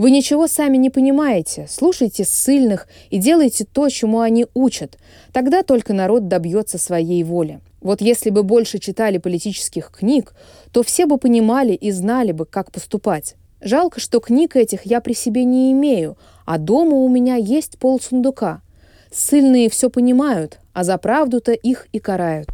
Вы 0.00 0.12
ничего 0.12 0.46
сами 0.46 0.78
не 0.78 0.88
понимаете, 0.88 1.66
слушайте 1.68 2.24
ссыльных 2.24 2.88
и 3.10 3.18
делайте 3.18 3.66
то, 3.70 3.86
чему 3.90 4.20
они 4.20 4.46
учат. 4.54 4.96
Тогда 5.30 5.62
только 5.62 5.92
народ 5.92 6.26
добьется 6.26 6.78
своей 6.78 7.22
воли. 7.22 7.60
Вот 7.82 8.00
если 8.00 8.30
бы 8.30 8.42
больше 8.42 8.78
читали 8.78 9.18
политических 9.18 9.90
книг, 9.90 10.34
то 10.72 10.82
все 10.82 11.04
бы 11.04 11.18
понимали 11.18 11.74
и 11.74 11.90
знали 11.90 12.32
бы, 12.32 12.46
как 12.46 12.72
поступать. 12.72 13.34
Жалко, 13.60 14.00
что 14.00 14.20
книг 14.20 14.56
этих 14.56 14.86
я 14.86 15.02
при 15.02 15.12
себе 15.12 15.44
не 15.44 15.70
имею, 15.72 16.16
а 16.46 16.56
дома 16.56 16.94
у 16.94 17.08
меня 17.10 17.36
есть 17.36 17.76
пол 17.78 18.00
сундука. 18.00 18.62
Ссыльные 19.12 19.68
все 19.68 19.90
понимают, 19.90 20.60
а 20.72 20.82
за 20.82 20.96
правду-то 20.96 21.52
их 21.52 21.88
и 21.92 21.98
карают. 21.98 22.48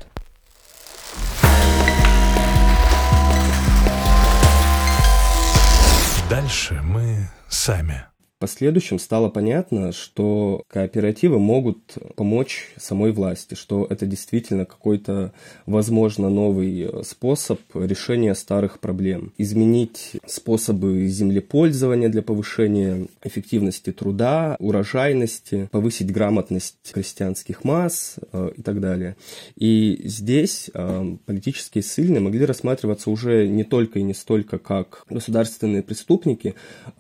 Дальше 6.28 6.80
мы 6.82 7.28
сами. 7.56 8.06
Последующем 8.46 9.00
стало 9.00 9.28
понятно, 9.28 9.90
что 9.90 10.62
кооперативы 10.68 11.40
могут 11.40 11.80
помочь 12.14 12.68
самой 12.76 13.11
власти, 13.11 13.54
что 13.54 13.85
это 13.90 14.06
действительно 14.06 14.64
какой-то, 14.64 15.32
возможно, 15.66 16.30
новый 16.30 16.88
способ 17.04 17.59
решения 17.74 18.37
старых 18.37 18.78
проблем. 18.78 19.32
Изменить 19.37 20.12
способы 20.26 21.09
землепользования 21.09 22.09
для 22.09 22.22
повышения 22.22 23.09
эффективности 23.24 23.90
труда, 23.90 24.54
урожайности, 24.61 25.68
повысить 25.72 26.12
грамотность 26.12 26.76
крестьянских 26.92 27.64
масс 27.64 28.14
э, 28.30 28.52
и 28.56 28.62
так 28.62 28.80
далее. 28.80 29.16
И 29.56 30.02
здесь 30.04 30.70
э, 30.72 31.16
политические 31.26 31.82
ссыльные 31.82 32.20
могли 32.20 32.44
рассматриваться 32.44 33.11
уже 33.11 33.48
не 33.48 33.64
только 33.64 33.98
и 33.98 34.04
не 34.04 34.14
столько 34.14 34.59
как 34.59 35.02
государственные 35.11 35.82
преступники, 35.82 36.54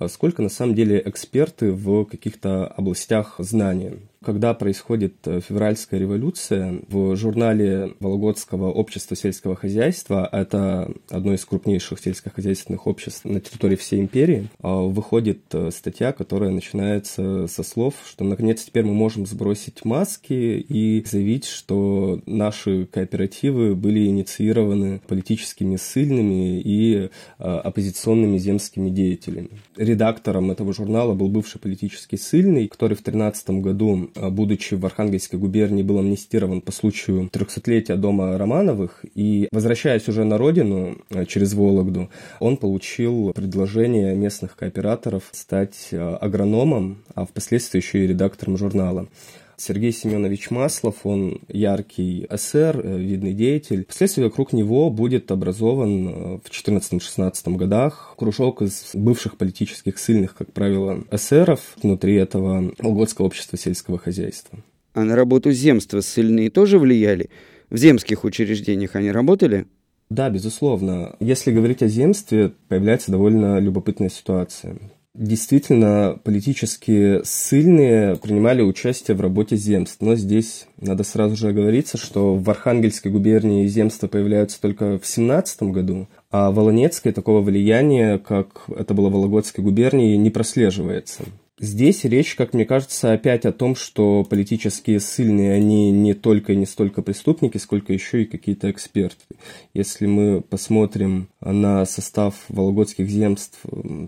сколько 0.08 0.42
на 0.42 0.48
самом 0.48 0.74
деле 0.74 1.00
эксперты 1.04 1.35
эксперты 1.36 1.72
в 1.72 2.04
каких-то 2.04 2.66
областях 2.66 3.34
знания 3.38 3.98
когда 4.24 4.54
происходит 4.54 5.14
э, 5.26 5.40
февральская 5.40 6.00
революция, 6.00 6.80
в 6.88 7.16
журнале 7.16 7.94
Вологодского 8.00 8.70
общества 8.70 9.16
сельского 9.16 9.56
хозяйства, 9.56 10.28
это 10.32 10.92
одно 11.10 11.34
из 11.34 11.44
крупнейших 11.44 12.00
сельскохозяйственных 12.00 12.86
обществ 12.86 13.24
на 13.24 13.40
территории 13.40 13.76
всей 13.76 14.00
империи, 14.00 14.48
а, 14.60 14.74
выходит 14.82 15.42
э, 15.52 15.70
статья, 15.70 16.12
которая 16.12 16.50
начинается 16.50 17.46
со 17.46 17.62
слов, 17.62 17.94
что 18.06 18.24
наконец 18.24 18.64
теперь 18.64 18.84
мы 18.84 18.94
можем 18.94 19.26
сбросить 19.26 19.84
маски 19.84 20.32
и 20.32 21.04
заявить, 21.06 21.44
что 21.44 22.20
наши 22.26 22.86
кооперативы 22.86 23.74
были 23.74 24.06
инициированы 24.06 25.00
политическими 25.06 25.76
ссыльными 25.76 26.60
и 26.60 27.10
а, 27.38 27.60
оппозиционными 27.60 28.38
земскими 28.38 28.88
деятелями. 28.88 29.50
Редактором 29.76 30.50
этого 30.50 30.72
журнала 30.72 31.14
был 31.14 31.28
бывший 31.28 31.60
политический 31.60 32.16
ссыльный, 32.16 32.68
который 32.68 32.96
в 32.96 33.02
13 33.02 33.50
году 33.50 34.10
будучи 34.20 34.74
в 34.74 34.84
Архангельской 34.84 35.38
губернии, 35.38 35.82
был 35.82 35.98
амнистирован 35.98 36.60
по 36.60 36.72
случаю 36.72 37.28
300-летия 37.32 37.96
дома 37.96 38.36
Романовых. 38.36 39.04
И, 39.14 39.48
возвращаясь 39.52 40.08
уже 40.08 40.24
на 40.24 40.38
родину 40.38 40.98
а, 41.10 41.24
через 41.24 41.54
Вологду, 41.54 42.08
он 42.40 42.56
получил 42.56 43.32
предложение 43.34 44.14
местных 44.14 44.56
кооператоров 44.56 45.24
стать 45.32 45.88
а, 45.92 46.16
агрономом, 46.16 46.98
а 47.14 47.26
впоследствии 47.26 47.78
еще 47.78 48.04
и 48.04 48.06
редактором 48.06 48.56
журнала. 48.56 49.08
Сергей 49.56 49.92
Семенович 49.92 50.50
Маслов, 50.50 50.96
он 51.04 51.40
яркий 51.48 52.26
эсер, 52.30 52.80
э, 52.82 52.98
видный 52.98 53.32
деятель. 53.32 53.84
Впоследствии 53.84 54.22
вокруг 54.22 54.52
него 54.52 54.90
будет 54.90 55.30
образован 55.30 56.08
э, 56.08 56.38
в 56.44 56.50
14-16 56.50 57.56
годах 57.56 58.14
кружок 58.18 58.62
из 58.62 58.90
бывших 58.94 59.36
политических 59.36 59.98
сильных, 59.98 60.34
как 60.34 60.52
правило, 60.52 61.04
эсеров 61.10 61.60
внутри 61.82 62.14
этого 62.16 62.72
Вологодского 62.78 63.26
общества 63.26 63.58
сельского 63.58 63.98
хозяйства. 63.98 64.58
А 64.94 65.04
на 65.04 65.16
работу 65.16 65.52
земства 65.52 66.00
ссыльные 66.00 66.50
тоже 66.50 66.78
влияли? 66.78 67.30
В 67.70 67.76
земских 67.76 68.24
учреждениях 68.24 68.94
они 68.94 69.10
работали? 69.10 69.66
Да, 70.08 70.30
безусловно. 70.30 71.16
Если 71.18 71.50
говорить 71.50 71.82
о 71.82 71.88
земстве, 71.88 72.52
появляется 72.68 73.10
довольно 73.10 73.58
любопытная 73.58 74.08
ситуация. 74.08 74.78
Действительно, 75.18 76.18
политические 76.24 77.24
ссыльные 77.24 78.16
принимали 78.16 78.60
участие 78.60 79.16
в 79.16 79.22
работе 79.22 79.56
земств, 79.56 79.96
но 80.00 80.14
здесь 80.14 80.66
надо 80.78 81.04
сразу 81.04 81.36
же 81.36 81.48
оговориться, 81.48 81.96
что 81.96 82.34
в 82.34 82.50
Архангельской 82.50 83.10
губернии 83.10 83.66
земства 83.66 84.08
появляются 84.08 84.60
только 84.60 84.98
в 84.98 85.06
17 85.06 85.62
году, 85.62 86.06
а 86.30 86.50
в 86.50 86.56
Волонецкой 86.56 87.12
такого 87.12 87.40
влияния, 87.40 88.18
как 88.18 88.66
это 88.68 88.92
было 88.92 89.08
в 89.08 89.12
Вологодской 89.12 89.64
губернии, 89.64 90.16
не 90.16 90.28
прослеживается. 90.28 91.22
Здесь 91.58 92.04
речь, 92.04 92.34
как 92.34 92.52
мне 92.52 92.66
кажется, 92.66 93.14
опять 93.14 93.46
о 93.46 93.52
том, 93.52 93.76
что 93.76 94.24
политические 94.24 95.00
ссыльные, 95.00 95.54
они 95.54 95.90
не 95.90 96.12
только 96.12 96.52
и 96.52 96.56
не 96.56 96.66
столько 96.66 97.00
преступники, 97.00 97.56
сколько 97.56 97.94
еще 97.94 98.22
и 98.22 98.26
какие-то 98.26 98.70
эксперты. 98.70 99.24
Если 99.72 100.04
мы 100.04 100.42
посмотрим 100.42 101.28
на 101.40 101.86
состав 101.86 102.34
вологодских 102.48 103.08
земств 103.08 103.60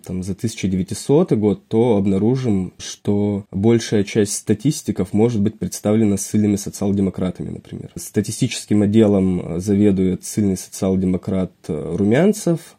там, 0.05 0.23
за 0.23 0.33
1900 0.33 1.33
год, 1.33 1.67
то 1.69 1.97
обнаружим, 1.97 2.75
что 2.77 3.47
большая 3.51 4.05
часть 4.05 4.35
статистиков 4.35 5.15
может 5.15 5.41
быть 5.41 5.59
представлена 5.59 6.19
ссыльными 6.19 6.57
социал-демократами, 6.57 7.49
например. 7.49 7.93
Статистическим 7.97 8.83
отделом 8.83 9.59
заведует 9.59 10.23
ссыльный 10.23 10.59
социал-демократ 10.59 11.53
Румянцев, 11.67 12.77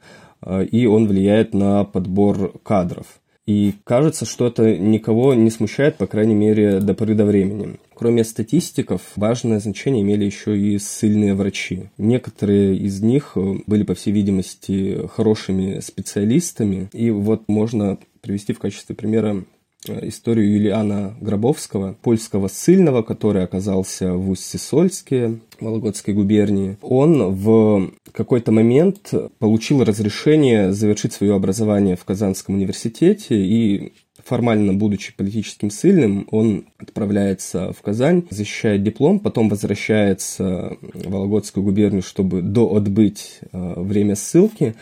и 0.71 0.85
он 0.85 1.07
влияет 1.07 1.55
на 1.55 1.85
подбор 1.85 2.59
кадров. 2.61 3.19
И 3.49 3.73
кажется, 3.83 4.25
что 4.25 4.45
это 4.45 4.77
никого 4.77 5.33
не 5.33 5.49
смущает, 5.49 5.97
по 5.97 6.05
крайней 6.05 6.35
мере, 6.35 6.79
до 6.81 6.93
поры 6.93 7.15
до 7.15 7.25
времени. 7.25 7.79
Кроме 7.95 8.23
статистиков, 8.23 9.01
важное 9.15 9.59
значение 9.59 10.03
имели 10.03 10.23
еще 10.23 10.55
и 10.55 10.77
ссыльные 10.77 11.33
врачи. 11.33 11.89
Некоторые 11.97 12.77
из 12.77 13.01
них 13.01 13.35
были, 13.65 13.81
по 13.81 13.95
всей 13.95 14.11
видимости, 14.11 15.01
хорошими 15.15 15.79
специалистами. 15.79 16.89
И 16.93 17.09
вот 17.09 17.45
можно 17.47 17.97
привести 18.21 18.53
в 18.53 18.59
качестве 18.59 18.93
примера 18.95 19.43
Э, 19.43 19.58
историю 19.87 20.51
Юлиана 20.53 21.15
Гробовского, 21.21 21.95
польского 22.01 22.47
ссыльного, 22.47 23.01
который 23.01 23.43
оказался 23.43 24.13
в 24.13 24.29
Усть-Сесольске, 24.31 25.39
Вологодской 25.59 26.13
губернии. 26.13 26.77
Он 26.81 27.33
в 27.33 27.91
какой-то 28.11 28.51
момент 28.51 29.13
получил 29.39 29.83
разрешение 29.83 30.73
завершить 30.73 31.13
свое 31.13 31.35
образование 31.35 31.95
в 31.95 32.03
Казанском 32.03 32.55
университете 32.55 33.35
и 33.35 33.93
формально 34.23 34.73
будучи 34.73 35.15
политическим 35.15 35.71
ссыльным, 35.71 36.27
он 36.29 36.65
отправляется 36.77 37.73
в 37.73 37.81
Казань, 37.81 38.23
защищает 38.29 38.83
диплом, 38.83 39.19
потом 39.19 39.49
возвращается 39.49 40.77
в 40.81 41.09
Вологодскую 41.09 41.63
губернию, 41.63 42.03
чтобы 42.03 42.41
доотбыть 42.41 43.39
э, 43.51 43.73
время 43.77 44.15
ссылки 44.15 44.75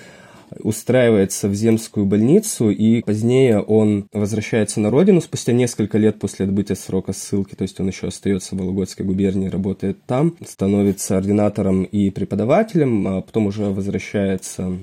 устраивается 0.59 1.47
в 1.47 1.53
земскую 1.53 2.05
больницу, 2.05 2.69
и 2.69 3.01
позднее 3.01 3.59
он 3.59 4.07
возвращается 4.13 4.79
на 4.79 4.89
родину 4.89 5.21
спустя 5.21 5.53
несколько 5.53 5.97
лет 5.97 6.19
после 6.19 6.45
отбытия 6.45 6.75
срока 6.75 7.13
ссылки, 7.13 7.55
то 7.55 7.63
есть 7.63 7.79
он 7.79 7.87
еще 7.87 8.07
остается 8.07 8.55
в 8.55 8.59
Вологодской 8.59 9.05
губернии, 9.05 9.49
работает 9.49 9.97
там, 10.05 10.35
становится 10.45 11.17
ординатором 11.17 11.83
и 11.83 12.09
преподавателем, 12.09 13.07
а 13.07 13.21
потом 13.21 13.47
уже 13.47 13.65
возвращается 13.65 14.77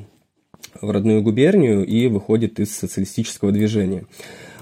в 0.80 0.90
родную 0.90 1.22
губернию 1.22 1.86
и 1.86 2.08
выходит 2.08 2.60
из 2.60 2.74
социалистического 2.76 3.52
движения. 3.52 4.04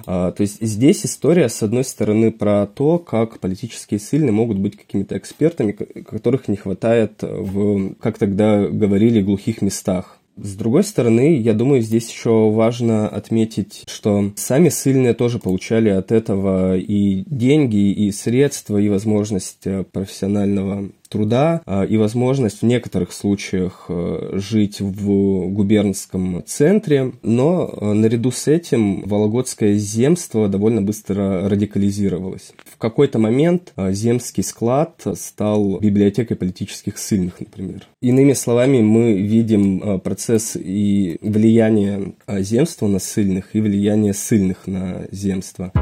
А, 0.05 0.33
то 0.33 0.43
есть 0.43 0.61
здесь 0.61 1.07
история, 1.07 1.49
с 1.49 1.63
одной 1.63 1.85
стороны, 1.85 2.33
про 2.33 2.67
то, 2.67 2.99
как 2.99 3.39
политические 3.39 4.01
ссыльные 4.01 4.33
могут 4.33 4.59
быть 4.59 4.77
какими-то 4.77 5.17
экспертами, 5.17 5.73
которых 5.73 6.49
не 6.49 6.57
хватает 6.57 7.23
в, 7.23 7.95
как 7.95 8.19
тогда 8.19 8.67
говорили, 8.67 9.23
глухих 9.23 9.63
местах. 9.63 10.19
С 10.37 10.55
другой 10.55 10.83
стороны, 10.83 11.37
я 11.37 11.53
думаю, 11.53 11.83
здесь 11.83 12.11
еще 12.11 12.51
важно 12.51 13.07
отметить, 13.09 13.83
что 13.87 14.33
сами 14.37 14.71
ссыльные 14.71 15.13
тоже 15.13 15.39
получали 15.39 15.91
от 15.91 16.11
этого 16.11 16.77
и 16.77 17.25
деньги, 17.27 17.93
и 17.93 18.11
средства, 18.13 18.79
и 18.79 18.89
возможность 18.89 19.67
э, 19.67 19.85
профессионального 19.85 20.89
труда 21.13 21.61
а, 21.67 21.85
и 21.85 21.99
возможность 21.99 22.63
в 22.63 22.65
некоторых 22.65 23.13
случаях 23.13 23.85
э, 23.89 24.31
жить 24.35 24.81
в 24.81 25.49
губернском 25.49 26.43
центре, 26.47 27.13
но 27.23 27.69
э, 27.71 27.93
наряду 27.93 28.31
с 28.31 28.49
этим 28.49 29.03
Вологодское 29.03 29.75
земство 29.75 30.49
довольно 30.49 30.81
быстро 30.81 31.49
радикализировалось. 31.51 32.53
В 32.65 32.79
какой-то 32.79 33.19
момент 33.19 33.75
э, 33.77 33.93
земский 33.93 34.43
склад 34.43 35.03
стал 35.15 35.79
библиотекой 35.81 36.37
политических 36.37 36.97
ссыльных, 36.97 37.41
например. 37.41 37.87
Иными 38.01 38.33
словами, 38.33 38.81
мы 38.81 39.13
видим 39.13 40.01
процесс 40.01 40.57
и 40.57 41.19
влияние 41.21 42.15
земства 42.27 42.87
на 42.87 42.99
ссыльных, 42.99 43.55
и 43.55 43.61
влияние 43.61 44.15
ссыльных 44.15 44.67
на 44.67 45.07
земство. 45.13 45.73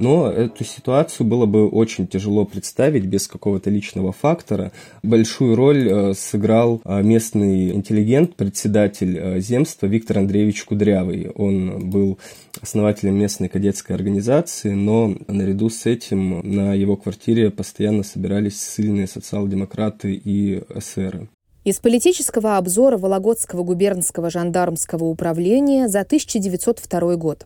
Но 0.00 0.30
эту 0.30 0.64
ситуацию 0.64 1.26
было 1.26 1.44
бы 1.44 1.68
очень 1.68 2.06
тяжело 2.06 2.46
представить 2.46 3.04
без 3.04 3.28
какого-то 3.28 3.68
личного 3.68 4.12
фактора. 4.12 4.72
Большую 5.02 5.54
роль 5.54 5.88
э, 5.88 6.14
сыграл 6.14 6.80
э, 6.84 7.02
местный 7.02 7.72
интеллигент, 7.72 8.34
председатель 8.34 9.18
э, 9.18 9.40
земства 9.40 9.86
Виктор 9.86 10.18
Андреевич 10.18 10.64
Кудрявый. 10.64 11.30
Он 11.34 11.90
был 11.90 12.18
основателем 12.62 13.16
местной 13.16 13.50
кадетской 13.50 13.94
организации, 13.94 14.70
но 14.70 15.14
наряду 15.28 15.68
с 15.68 15.84
этим 15.84 16.40
на 16.42 16.72
его 16.72 16.96
квартире 16.96 17.50
постоянно 17.50 18.02
собирались 18.02 18.58
сильные 18.58 19.06
социал-демократы 19.06 20.14
и 20.14 20.62
эсеры. 20.74 21.28
Из 21.62 21.78
политического 21.78 22.56
обзора 22.56 22.96
Вологодского 22.96 23.64
губернского 23.64 24.30
жандармского 24.30 25.04
управления 25.04 25.88
за 25.88 26.00
1902 26.00 27.16
год. 27.16 27.44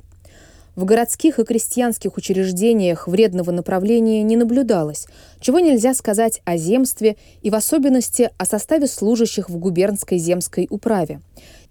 В 0.76 0.84
городских 0.84 1.38
и 1.38 1.44
крестьянских 1.44 2.16
учреждениях 2.16 3.06
вредного 3.06 3.52
направления 3.52 4.24
не 4.24 4.36
наблюдалось, 4.36 5.06
чего 5.40 5.60
нельзя 5.60 5.94
сказать 5.94 6.40
о 6.44 6.56
земстве 6.56 7.16
и 7.42 7.50
в 7.50 7.54
особенности 7.54 8.30
о 8.38 8.44
составе 8.44 8.88
служащих 8.88 9.48
в 9.48 9.56
губернской 9.56 10.18
земской 10.18 10.66
управе. 10.68 11.20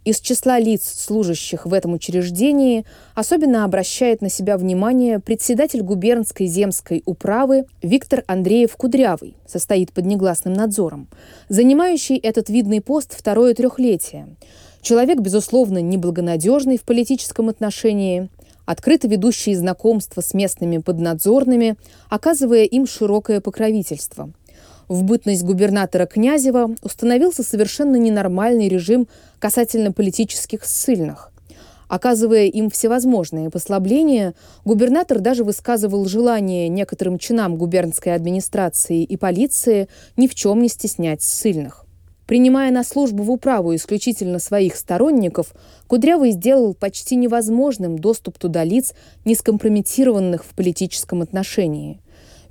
Из 0.06 0.20
числа 0.20 0.60
лиц, 0.60 0.84
служащих 0.86 1.66
в 1.66 1.74
этом 1.74 1.94
учреждении, 1.94 2.86
особенно 3.14 3.66
обращает 3.66 4.22
на 4.22 4.30
себя 4.30 4.58
внимание 4.58 5.20
председатель 5.20 5.82
губернской 5.82 6.46
земской 6.46 7.04
управы 7.06 7.66
Виктор 7.82 8.24
Андреев 8.28 8.76
Кудрявый, 8.76 9.36
состоит 9.46 9.92
под 9.92 10.06
негласным 10.06 10.54
надзором, 10.54 11.08
занимающий 11.48 12.18
этот 12.18 12.50
видный 12.50 12.82
пост 12.82 13.14
второе 13.18 13.54
трехлетие. 13.54 14.28
Человек, 14.82 15.20
безусловно, 15.20 15.80
неблагонадежный 15.80 16.78
в 16.78 16.84
политическом 16.84 17.50
отношении– 17.50 18.30
открыто 18.66 19.08
ведущие 19.08 19.58
знакомства 19.58 20.22
с 20.22 20.34
местными 20.34 20.78
поднадзорными, 20.78 21.76
оказывая 22.10 22.64
им 22.64 22.88
широкое 22.88 23.42
покровительство. 23.42 24.32
В 24.88 25.04
бытность 25.04 25.44
губернатора 25.44 26.06
Князева 26.06 26.76
установился 26.82 27.44
совершенно 27.44 27.96
ненормальный 27.96 28.68
режим 28.68 29.08
касательно 29.40 29.92
политических 29.92 30.66
ссыльных. 30.66 31.32
Оказывая 31.88 32.46
им 32.46 32.70
всевозможные 32.70 33.50
послабления, 33.50 34.34
губернатор 34.66 35.20
даже 35.20 35.44
высказывал 35.44 36.06
желание 36.06 36.68
некоторым 36.68 37.20
чинам 37.20 37.56
губернской 37.56 38.16
администрации 38.16 39.04
и 39.04 39.16
полиции 39.16 39.88
ни 40.18 40.28
в 40.28 40.34
чем 40.34 40.62
не 40.62 40.70
стеснять 40.70 41.22
ссыльных. 41.22 41.83
Принимая 42.26 42.72
на 42.72 42.84
службу 42.84 43.24
в 43.24 43.32
управу 43.32 43.76
исключительно 43.76 44.40
своих 44.40 44.76
сторонников, 44.76 45.54
Кудрявый 45.88 46.32
сделал 46.32 46.74
почти 46.74 47.16
невозможным 47.16 48.00
доступ 48.00 48.38
туда 48.38 48.64
лиц, 48.64 48.94
не 49.26 49.36
скомпрометированных 49.36 50.46
в 50.46 50.56
политическом 50.56 51.22
отношении. 51.22 52.00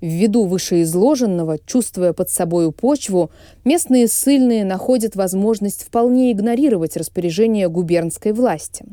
Ввиду 0.02 0.46
вышеизложенного, 0.46 1.58
чувствуя 1.64 2.12
под 2.12 2.28
собою 2.28 2.72
почву, 2.72 3.30
местные 3.64 4.08
ссыльные 4.08 4.64
находят 4.64 5.14
возможность 5.14 5.85
вполне 5.85 6.32
игнорировать 6.32 6.96
распоряжение 6.96 7.68
губернской 7.68 8.32
власти. 8.32 8.85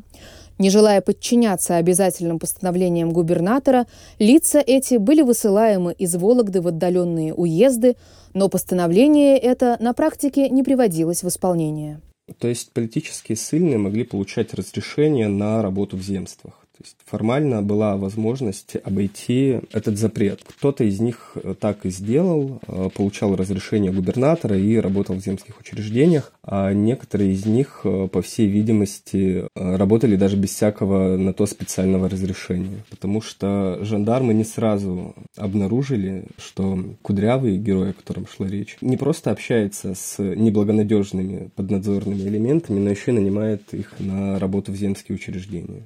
Не 0.60 0.70
желая 0.70 1.00
подчиняться 1.00 1.78
обязательным 1.78 2.38
постановлениям 2.38 3.12
губернатора, 3.12 3.88
лица 4.20 4.60
эти 4.60 4.96
были 4.96 5.22
высылаемы 5.22 5.94
из 5.94 6.16
Вологды 6.16 6.62
в 6.62 6.68
отдаленные 6.68 7.34
уезды, 7.34 7.96
но 8.34 8.50
постановление 8.50 9.38
это 9.38 9.78
на 9.80 9.94
практике 9.94 10.50
не 10.50 10.62
приводилось 10.62 11.24
в 11.24 11.30
исполнение. 11.30 12.02
То 12.38 12.50
есть 12.50 12.74
политические 12.74 13.38
ссыльные 13.38 13.78
могли 13.78 14.04
получать 14.04 14.54
разрешение 14.54 15.30
на 15.30 15.62
работу 15.62 15.96
в 15.96 16.02
земствах. 16.02 16.54
То 16.80 16.86
есть 16.86 16.96
формально 17.06 17.62
была 17.62 17.98
возможность 17.98 18.78
обойти 18.82 19.60
этот 19.74 19.98
запрет. 19.98 20.40
Кто-то 20.48 20.86
из 20.86 21.02
них 21.02 21.36
так 21.60 21.86
и 21.86 21.90
сделал, 21.90 22.62
э, 22.68 22.90
получал 22.96 23.36
разрешение 23.36 23.92
губернатора 23.92 24.58
и 24.58 24.78
работал 24.78 25.16
в 25.16 25.20
земских 25.20 25.60
учреждениях, 25.60 26.32
а 26.42 26.72
некоторые 26.72 27.34
из 27.34 27.46
них, 27.46 27.82
э, 27.84 28.08
по 28.10 28.22
всей 28.22 28.48
видимости, 28.48 29.46
э, 29.54 29.76
работали 29.76 30.16
даже 30.16 30.38
без 30.38 30.52
всякого 30.52 31.18
на 31.18 31.34
то 31.34 31.46
специального 31.48 32.08
разрешения. 32.08 32.86
Потому 32.90 33.22
что 33.22 33.80
жандармы 33.82 34.34
не 34.34 34.46
сразу 34.46 35.16
обнаружили, 35.36 36.28
что 36.38 36.80
Кудрявый, 37.02 37.58
герой, 37.58 37.90
о 37.90 37.94
котором 37.94 38.26
шла 38.26 38.48
речь, 38.48 38.78
не 38.80 38.96
просто 38.96 39.32
общается 39.32 39.96
с 39.96 40.18
неблагонадежными 40.18 41.50
поднадзорными 41.56 42.22
элементами, 42.22 42.80
но 42.80 42.90
еще 42.90 43.12
и 43.12 43.16
нанимает 43.16 43.74
их 43.74 43.96
на 44.00 44.40
работу 44.40 44.72
в 44.72 44.78
земские 44.78 45.18
учреждения. 45.18 45.86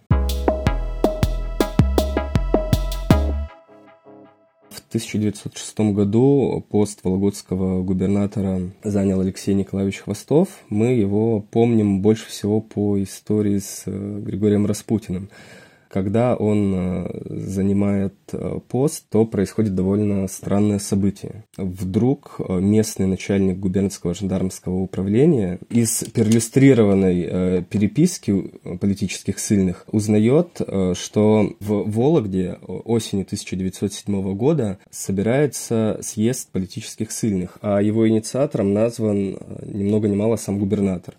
1906 4.80 5.80
году 5.94 6.66
пост 6.70 7.00
вологодского 7.04 7.84
губернатора 7.84 8.62
занял 8.84 9.22
Алексей 9.22 9.54
Николаевич 9.54 10.00
Хвостов. 10.00 10.50
Мы 10.70 10.94
его 10.94 11.42
помним 11.42 12.02
больше 12.02 12.28
всего 12.28 12.62
по 12.62 13.02
истории 13.02 13.60
с 13.60 13.84
э, 13.86 14.20
Григорием 14.22 14.66
Распутиным 14.66 15.30
когда 15.94 16.36
он 16.36 16.74
э, 16.76 17.08
занимает 17.30 18.16
э, 18.32 18.60
пост, 18.68 19.06
то 19.12 19.26
происходит 19.28 19.76
довольно 19.76 20.28
странное 20.28 20.80
событие. 20.80 21.44
Вдруг 21.56 22.38
э, 22.40 22.60
местный 22.60 23.06
начальник 23.06 23.60
губернского 23.60 24.16
жандармского 24.16 24.80
управления 24.80 25.60
из 25.70 26.04
перлюстрированной 26.06 27.64
переписки 27.66 28.32
политических 28.82 29.38
ссыльных 29.38 29.86
узнает, 29.92 30.60
что 30.94 31.54
в 31.60 31.92
Вологде 31.92 32.58
осенью 32.86 33.26
1907 33.26 34.36
года 34.36 34.80
собирается 34.90 36.00
съезд 36.02 36.50
политических 36.52 37.12
ссыльных, 37.12 37.60
а 37.62 37.82
его 37.82 38.10
инициатором 38.10 38.74
назван 38.74 39.38
ни 39.66 39.84
много 39.84 40.08
ни 40.08 40.16
мало 40.16 40.38
сам 40.38 40.58
губернатор 40.58 41.14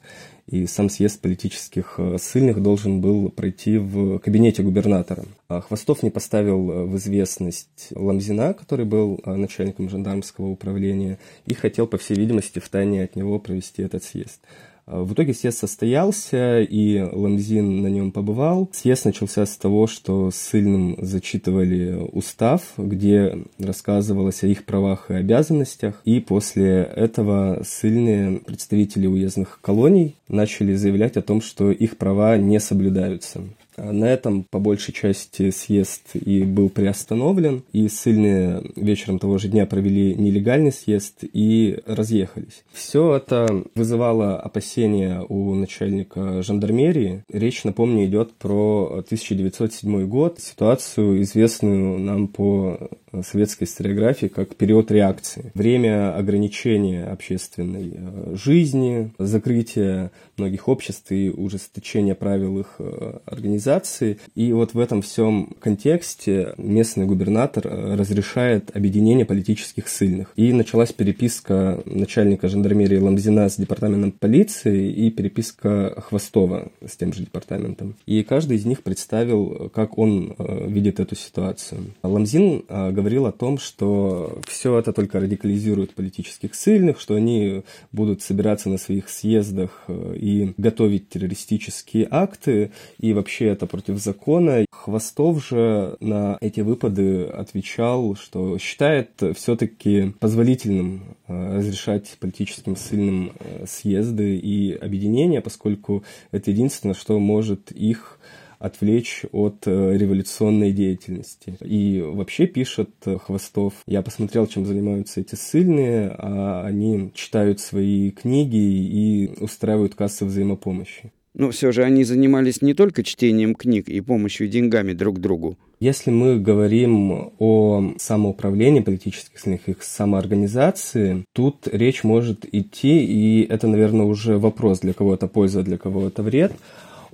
и 0.46 0.66
сам 0.66 0.90
съезд 0.90 1.20
политических 1.20 1.94
э, 1.98 2.18
ссыльных 2.18 2.62
должен 2.62 3.00
был 3.00 3.30
пройти 3.30 3.78
в 3.78 4.18
кабинете 4.18 4.62
губернатора. 4.62 5.24
А 5.48 5.62
Хвостов 5.62 6.02
не 6.02 6.10
поставил 6.10 6.70
э, 6.70 6.84
в 6.84 6.96
известность 6.96 7.88
Ламзина, 7.94 8.52
который 8.52 8.84
был 8.84 9.20
э, 9.24 9.34
начальником 9.34 9.88
жандармского 9.88 10.48
управления, 10.48 11.18
и 11.46 11.54
хотел, 11.54 11.86
по 11.86 11.96
всей 11.96 12.16
видимости, 12.16 12.58
в 12.58 12.68
тайне 12.68 13.04
от 13.04 13.16
него 13.16 13.38
провести 13.38 13.82
этот 13.82 14.04
съезд. 14.04 14.40
В 14.86 15.14
итоге 15.14 15.32
съезд 15.32 15.58
состоялся, 15.58 16.60
и 16.60 17.00
Ламзин 17.00 17.80
на 17.80 17.86
нем 17.86 18.12
побывал. 18.12 18.68
Съезд 18.72 19.06
начался 19.06 19.46
с 19.46 19.56
того, 19.56 19.86
что 19.86 20.30
ссыльным 20.30 20.96
зачитывали 21.00 22.08
устав, 22.12 22.74
где 22.76 23.38
рассказывалось 23.58 24.42
о 24.42 24.46
их 24.46 24.64
правах 24.64 25.10
и 25.10 25.14
обязанностях. 25.14 26.02
И 26.04 26.20
после 26.20 26.82
этого 26.82 27.62
ссыльные 27.64 28.40
представители 28.40 29.06
уездных 29.06 29.58
колоний 29.62 30.16
начали 30.28 30.74
заявлять 30.74 31.16
о 31.16 31.22
том, 31.22 31.40
что 31.40 31.70
их 31.70 31.96
права 31.96 32.36
не 32.36 32.60
соблюдаются. 32.60 33.40
А 33.76 33.92
на 33.92 34.06
этом, 34.06 34.44
по 34.44 34.58
большей 34.58 34.92
части, 34.94 35.50
съезд 35.50 36.10
и 36.14 36.44
был 36.44 36.68
приостановлен, 36.68 37.62
и 37.72 37.88
ссыльные 37.88 38.62
вечером 38.76 39.18
того 39.18 39.38
же 39.38 39.48
дня 39.48 39.66
провели 39.66 40.14
нелегальный 40.14 40.72
съезд 40.72 41.24
и 41.32 41.80
разъехались. 41.86 42.64
Все 42.72 43.16
это 43.16 43.64
вызывало 43.74 44.38
опасения 44.38 45.24
у 45.28 45.54
начальника 45.54 46.42
жандармерии. 46.42 47.24
Речь, 47.28 47.64
напомню, 47.64 48.06
идет 48.06 48.32
про 48.34 49.02
1907 49.04 50.06
год, 50.06 50.40
ситуацию, 50.40 51.22
известную 51.22 51.98
нам 51.98 52.28
по 52.28 52.90
советской 53.22 53.64
историографии 53.64 54.26
как 54.26 54.56
период 54.56 54.90
реакции. 54.90 55.52
Время 55.54 56.16
ограничения 56.16 57.04
общественной 57.04 57.92
э, 57.94 58.36
жизни, 58.36 59.12
закрытия 59.18 60.10
многих 60.38 60.68
обществ 60.68 61.10
и 61.12 61.30
ужесточения 61.30 62.14
правил 62.14 62.58
их 62.58 62.76
э, 62.78 63.18
организации. 63.24 64.18
И 64.34 64.52
вот 64.52 64.74
в 64.74 64.78
этом 64.78 65.02
всем 65.02 65.54
контексте 65.60 66.54
местный 66.58 67.06
губернатор 67.06 67.66
э, 67.66 67.94
разрешает 67.94 68.74
объединение 68.76 69.24
политических 69.24 69.88
ссыльных. 69.88 70.32
И 70.36 70.52
началась 70.52 70.92
переписка 70.92 71.82
начальника 71.86 72.48
жандармерии 72.48 72.98
Ламзина 72.98 73.48
с 73.48 73.56
департаментом 73.56 74.12
полиции 74.12 74.90
и 74.90 75.10
переписка 75.10 75.94
Хвостова 76.00 76.68
с 76.86 76.96
тем 76.96 77.12
же 77.12 77.20
департаментом. 77.20 77.96
И 78.06 78.22
каждый 78.22 78.56
из 78.56 78.64
них 78.64 78.82
представил, 78.82 79.70
как 79.74 79.98
он 79.98 80.34
видит 80.66 81.00
эту 81.00 81.16
ситуацию. 81.16 81.80
Ламзин 82.02 82.64
говорил 82.68 83.26
о 83.26 83.32
том, 83.32 83.58
что 83.58 84.38
все 84.46 84.78
это 84.78 84.92
только 84.92 85.20
радикализирует 85.20 85.94
политических 85.94 86.54
ссыльных, 86.54 87.00
что 87.00 87.14
они 87.14 87.62
будут 87.92 88.22
собираться 88.22 88.68
на 88.68 88.78
своих 88.78 89.08
съездах 89.08 89.84
э, 89.88 90.16
и 90.24 90.54
готовить 90.56 91.10
террористические 91.10 92.08
акты, 92.10 92.72
и 92.98 93.12
вообще 93.12 93.48
это 93.48 93.66
против 93.66 93.98
закона. 93.98 94.64
Хвостов 94.70 95.46
же 95.46 95.98
на 96.00 96.38
эти 96.40 96.62
выпады 96.62 97.24
отвечал, 97.24 98.16
что 98.16 98.56
считает 98.56 99.10
все-таки 99.36 100.14
позволительным 100.20 101.16
э, 101.28 101.58
разрешать 101.58 102.16
политическим 102.20 102.74
ссыльным 102.74 103.32
э, 103.38 103.66
съезды 103.68 104.36
и 104.36 104.72
объединения, 104.72 105.42
поскольку 105.42 106.04
это 106.30 106.50
единственное, 106.50 106.94
что 106.94 107.18
может 107.18 107.70
их 107.70 108.18
отвлечь 108.64 109.24
от 109.32 109.66
э, 109.66 109.96
революционной 109.96 110.72
деятельности. 110.72 111.56
И 111.60 112.00
вообще 112.00 112.46
пишет 112.46 112.90
э, 113.04 113.18
Хвостов, 113.18 113.74
я 113.86 114.00
посмотрел, 114.02 114.46
чем 114.46 114.64
занимаются 114.64 115.20
эти 115.20 115.34
ссыльные, 115.34 116.14
а 116.16 116.64
они 116.66 117.10
читают 117.14 117.60
свои 117.60 118.10
книги 118.10 118.56
и 118.56 119.30
устраивают 119.40 119.94
кассы 119.94 120.24
взаимопомощи. 120.24 121.12
Но 121.34 121.50
все 121.50 121.72
же 121.72 121.82
они 121.82 122.04
занимались 122.04 122.62
не 122.62 122.74
только 122.74 123.02
чтением 123.02 123.56
книг 123.56 123.88
и 123.88 124.00
помощью 124.00 124.46
деньгами 124.48 124.92
друг 124.92 125.18
другу. 125.18 125.58
Если 125.80 126.12
мы 126.12 126.38
говорим 126.38 127.32
о 127.40 127.94
самоуправлении 127.98 128.80
политических 128.80 129.38
ссыльных, 129.38 129.68
их 129.68 129.82
самоорганизации, 129.82 131.24
тут 131.32 131.66
речь 131.66 132.04
может 132.04 132.46
идти, 132.54 133.04
и 133.04 133.42
это, 133.42 133.66
наверное, 133.66 134.06
уже 134.06 134.38
вопрос, 134.38 134.80
для 134.80 134.92
кого-то 134.92 135.26
польза, 135.26 135.62
для 135.64 135.76
кого-то 135.76 136.22
вред, 136.22 136.52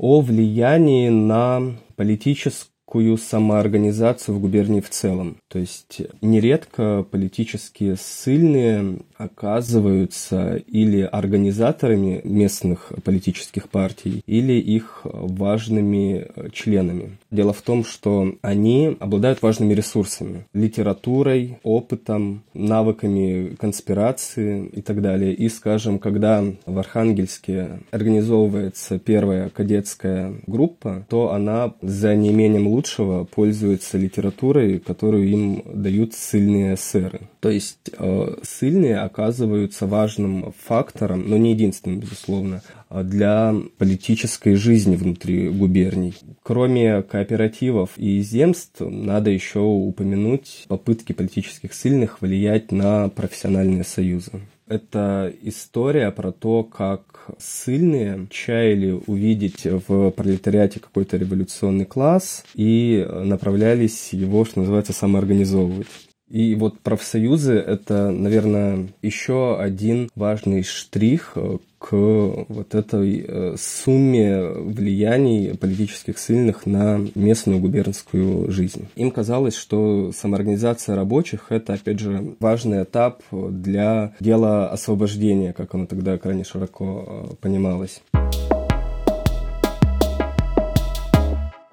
о 0.03 0.23
влиянии 0.23 1.11
на 1.11 1.75
политическую 1.95 2.70
некую 2.91 3.19
самоорганизацию 3.19 4.35
в 4.35 4.41
губернии 4.41 4.81
в 4.81 4.91
целом. 4.91 5.37
То 5.49 5.61
есть 5.61 6.03
нередко 6.21 7.07
политические 7.09 7.95
ссыльные 7.97 8.99
оказываются 9.17 10.57
или 10.67 11.03
организаторами 11.03 12.21
местных 12.25 12.93
политических 13.05 13.69
партий, 13.69 14.23
или 14.27 14.55
их 14.55 15.03
важными 15.05 16.27
членами. 16.53 17.19
Дело 17.31 17.53
в 17.53 17.63
том, 17.63 17.85
что 17.85 18.35
они 18.43 18.97
обладают 18.99 19.43
важными 19.43 19.75
ресурсами, 19.75 20.47
литературой, 20.53 21.59
опытом, 21.63 22.43
навыками 22.55 23.55
конспирации 23.57 24.67
и 24.67 24.81
так 24.81 25.01
далее. 25.01 25.33
И, 25.35 25.49
скажем, 25.49 25.99
когда 25.99 26.43
в 26.67 26.79
Архангельске 26.79 27.81
организовывается 27.93 28.99
первая 28.99 29.49
кадетская 29.51 30.33
группа, 30.47 31.07
то 31.09 31.33
она 31.33 31.75
за 31.83 32.17
неимением 32.17 32.67
лучшего 32.67 32.80
лучшего 32.81 33.25
пользуются 33.25 33.99
литературой, 33.99 34.79
которую 34.79 35.29
им 35.29 35.63
дают 35.67 36.15
сильные 36.15 36.75
эсеры. 36.75 37.29
То 37.41 37.51
есть 37.51 37.91
э, 37.93 38.37
сильные 38.43 39.01
оказываются 39.01 39.87
важным 39.87 40.55
фактором, 40.65 41.29
но 41.29 41.37
не 41.37 41.53
единственным, 41.53 42.01
безусловно, 42.01 42.63
для 42.89 43.55
политической 43.77 44.55
жизни 44.55 44.97
внутри 44.97 45.51
губерний. 45.51 46.15
Кроме 46.43 47.03
кооперативов 47.03 47.91
и 47.97 48.21
земств, 48.21 48.81
надо 48.81 49.31
еще 49.31 49.61
упомянуть 49.61 50.65
попытки 50.69 51.13
политических 51.13 51.75
сильных 51.75 52.23
влиять 52.23 52.73
на 52.73 53.09
профессиональные 53.11 53.85
союзы. 53.85 54.33
Это 54.71 55.33
история 55.43 56.13
про 56.13 56.31
то, 56.31 56.63
как 56.63 57.27
сильные 57.41 58.29
чаяли 58.31 58.93
увидеть 59.09 59.65
в 59.65 60.13
пролетариате 60.13 60.79
какой-то 60.79 61.17
революционный 61.17 61.87
класс 61.87 62.45
и 62.55 63.05
направлялись 63.25 64.13
его, 64.13 64.45
что 64.45 64.61
называется, 64.61 64.93
самоорганизовывать. 64.93 65.89
И 66.31 66.55
вот 66.55 66.79
профсоюзы— 66.79 67.55
это, 67.55 68.11
наверное, 68.11 68.87
еще 69.03 69.59
один 69.61 70.09
важный 70.15 70.63
штрих 70.63 71.37
к 71.81 71.93
вот 71.93 72.75
этой 72.75 73.25
э, 73.27 73.55
сумме 73.59 74.51
влияний 74.51 75.57
политических 75.57 76.19
сильных 76.19 76.67
на 76.67 77.01
местную 77.15 77.59
губернскую 77.59 78.51
жизнь. 78.51 78.87
Им 78.97 79.11
казалось, 79.11 79.57
что 79.57 80.13
самоорганизация 80.13 80.95
рабочих– 80.95 81.47
это, 81.49 81.73
опять 81.73 81.99
же, 81.99 82.37
важный 82.39 82.83
этап 82.83 83.23
для 83.33 84.13
дела 84.21 84.69
освобождения, 84.69 85.55
как 85.55 85.75
оно 85.75 85.87
тогда 85.87 86.19
крайне 86.19 86.45
широко 86.45 87.29
э, 87.31 87.35
понималось. 87.41 88.03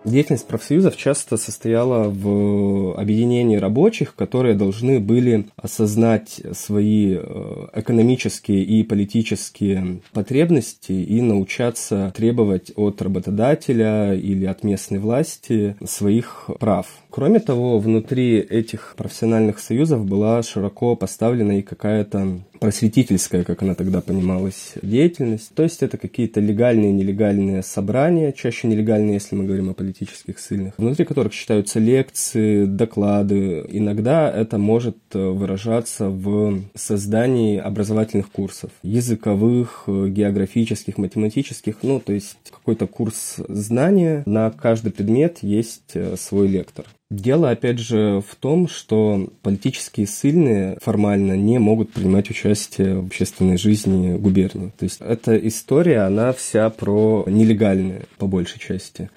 Деятельность 0.08 0.48
профсоюзов 0.48 0.96
часто 0.96 1.36
состояла 1.36 2.08
в 2.08 2.98
объединении 2.98 3.58
рабочих, 3.58 4.15
которые 4.15 4.56
должны 4.56 5.02
были 5.02 5.48
осознать 5.58 6.39
свои 6.54 7.17
э, 7.17 7.67
экономические 7.74 8.63
и 8.63 8.84
политические 8.84 10.00
потребности 10.13 10.93
и 10.93 11.22
научаться 11.22 12.13
требовать 12.15 12.72
от 12.78 13.02
работодателя 13.02 14.13
или 14.13 14.46
от 14.46 14.63
местной 14.63 15.00
власти 15.00 15.76
своих 15.86 16.50
прав. 16.58 16.88
Кроме 17.17 17.39
того, 17.39 17.80
внутри 17.80 18.38
этих 18.38 18.93
профессиональных 18.95 19.58
союзов 19.58 20.06
была 20.06 20.43
широко 20.43 20.95
поставлена 20.95 21.58
и 21.58 21.63
какая-то 21.63 22.41
просветительская, 22.60 23.43
как 23.43 23.63
она 23.63 23.73
тогда 23.73 24.01
понималась, 24.01 24.73
деятельность. 24.84 25.51
То 25.56 25.63
есть 25.63 25.82
это 25.82 25.97
какие-то 25.97 26.39
легальные 26.39 26.91
нелегальные 26.91 27.63
собрания, 27.63 28.32
чаще 28.34 28.67
нелегальные, 28.67 29.15
если 29.15 29.36
мы 29.36 29.45
говорим 29.45 29.71
о 29.71 29.73
политических 29.73 30.38
ссыльных, 30.38 30.75
внутри 30.77 31.06
которых 31.06 31.34
читаются 31.34 31.80
лекции, 31.80 32.65
доклады. 32.65 33.65
Иногда 33.67 34.30
это 34.30 34.60
может 34.60 34.97
выражаться 35.12 36.10
в 36.10 36.62
создании 36.75 37.58
образовательных 37.58 38.30
курсов, 38.32 38.69
языковых, 38.84 39.86
географических, 39.88 40.99
математических, 40.99 41.77
ну, 41.82 41.99
то 41.99 42.13
есть 42.13 42.38
какой-то 42.51 42.86
курс 42.86 43.38
знания. 43.47 44.21
На 44.27 44.51
каждый 44.51 44.91
предмет 44.91 45.39
есть 45.41 45.95
свой 46.15 46.47
лектор. 46.47 46.86
Дело, 47.10 47.52
опять 47.52 47.80
же, 47.80 48.22
в 48.28 48.36
том, 48.36 48.67
что 48.67 49.30
политические 49.41 50.08
ссыльные 50.08 50.78
формально 50.82 51.38
не 51.38 51.58
могут 51.58 51.93
принимать 51.93 52.30
участие 52.30 53.00
в 53.00 53.06
общественной 53.06 53.58
жизни 53.58 54.17
губернии. 54.17 54.74
То 54.78 54.84
есть 54.84 55.00
эта 55.00 55.38
история, 55.38 56.02
она 56.02 56.34
вся 56.34 56.70
про 56.70 57.24
нелегальные, 57.28 58.04
по 58.17 58.28
большей 58.28 58.60
части. 58.60 59.10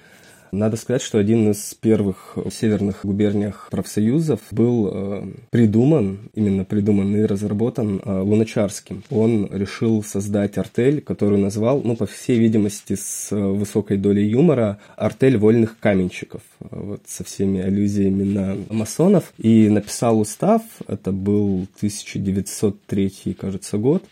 Надо 0.51 0.75
сказать, 0.75 1.01
что 1.01 1.17
один 1.17 1.49
из 1.51 1.73
первых 1.75 2.37
северных 2.51 3.05
губерниях 3.05 3.69
профсоюзов 3.71 4.39
был 4.51 4.89
э, 4.91 5.23
придуман, 5.49 6.29
именно 6.33 6.65
придуман 6.65 7.15
и 7.15 7.23
разработан 7.23 8.01
э, 8.03 8.19
Луначарским. 8.19 9.03
Он 9.09 9.47
решил 9.49 10.03
создать 10.03 10.57
артель, 10.57 11.01
которую 11.01 11.39
назвал, 11.39 11.81
ну, 11.83 11.95
по 11.95 12.05
всей 12.05 12.37
видимости, 12.37 12.97
с 12.99 13.31
высокой 13.31 13.97
долей 13.97 14.27
юмора, 14.27 14.79
артель 14.97 15.37
вольных 15.37 15.79
каменщиков, 15.79 16.41
вот 16.59 17.01
со 17.07 17.23
всеми 17.23 17.61
аллюзиями 17.61 18.23
на 18.23 18.57
масонов. 18.69 19.31
И 19.37 19.69
написал 19.69 20.19
устав, 20.19 20.63
это 20.87 21.13
был 21.13 21.67
1903, 21.77 23.37
кажется, 23.39 23.77
год, 23.77 24.03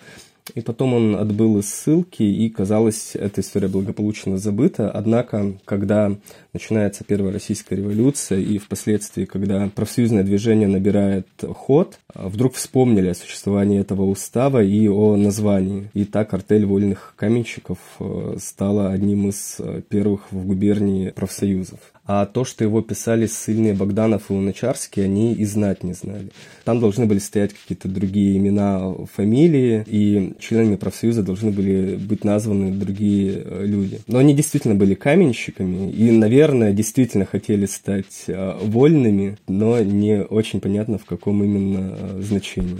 и 0.55 0.61
потом 0.61 0.93
он 0.93 1.15
отбыл 1.15 1.59
из 1.59 1.73
ссылки, 1.73 2.23
и, 2.23 2.49
казалось, 2.49 3.11
эта 3.15 3.41
история 3.41 3.67
благополучно 3.67 4.37
забыта. 4.37 4.89
Однако, 4.91 5.53
когда 5.65 6.15
начинается 6.53 7.03
Первая 7.03 7.33
Российская 7.33 7.75
революция, 7.75 8.39
и 8.39 8.57
впоследствии, 8.57 9.25
когда 9.25 9.69
профсоюзное 9.73 10.23
движение 10.23 10.67
набирает 10.67 11.27
ход, 11.55 11.99
вдруг 12.13 12.55
вспомнили 12.55 13.09
о 13.09 13.13
существовании 13.13 13.79
этого 13.79 14.03
устава 14.03 14.63
и 14.63 14.87
о 14.87 15.15
названии. 15.15 15.89
И 15.93 16.05
так 16.05 16.33
артель 16.33 16.65
вольных 16.65 17.13
каменщиков 17.15 17.77
э, 17.99 18.37
стала 18.39 18.91
одним 18.91 19.29
из 19.29 19.57
э, 19.59 19.81
первых 19.87 20.31
в 20.31 20.45
губернии 20.45 21.09
профсоюзов 21.09 21.79
а 22.11 22.25
то, 22.25 22.43
что 22.43 22.63
его 22.63 22.81
писали 22.81 23.27
ссыльные 23.27 23.75
Богданов 23.75 24.31
и 24.31 24.33
Луначарский, 24.33 25.05
они 25.05 25.35
и 25.35 25.45
знать 25.45 25.83
не 25.83 25.93
знали. 25.93 26.29
Там 26.63 26.79
должны 26.79 27.05
были 27.05 27.19
стоять 27.19 27.53
какие-то 27.53 27.87
другие 27.87 28.35
имена, 28.35 28.95
фамилии, 29.15 29.83
и 29.85 30.33
членами 30.39 30.75
профсоюза 30.75 31.21
должны 31.21 31.51
были 31.51 31.97
быть 31.97 32.23
названы 32.23 32.71
другие 32.71 33.43
э, 33.45 33.63
люди. 33.63 33.99
Но 34.07 34.17
они 34.17 34.33
действительно 34.33 34.73
были 34.73 34.95
каменщиками, 34.95 35.91
и, 35.91 36.09
наверное, 36.09 36.73
действительно 36.73 37.25
хотели 37.25 37.67
стать 37.67 38.25
вольными, 38.27 39.37
но 39.47 39.79
не 39.83 40.23
очень 40.23 40.61
понятно, 40.61 40.97
в 40.97 41.05
каком 41.05 41.43
именно 41.43 41.95
значении. 42.19 42.79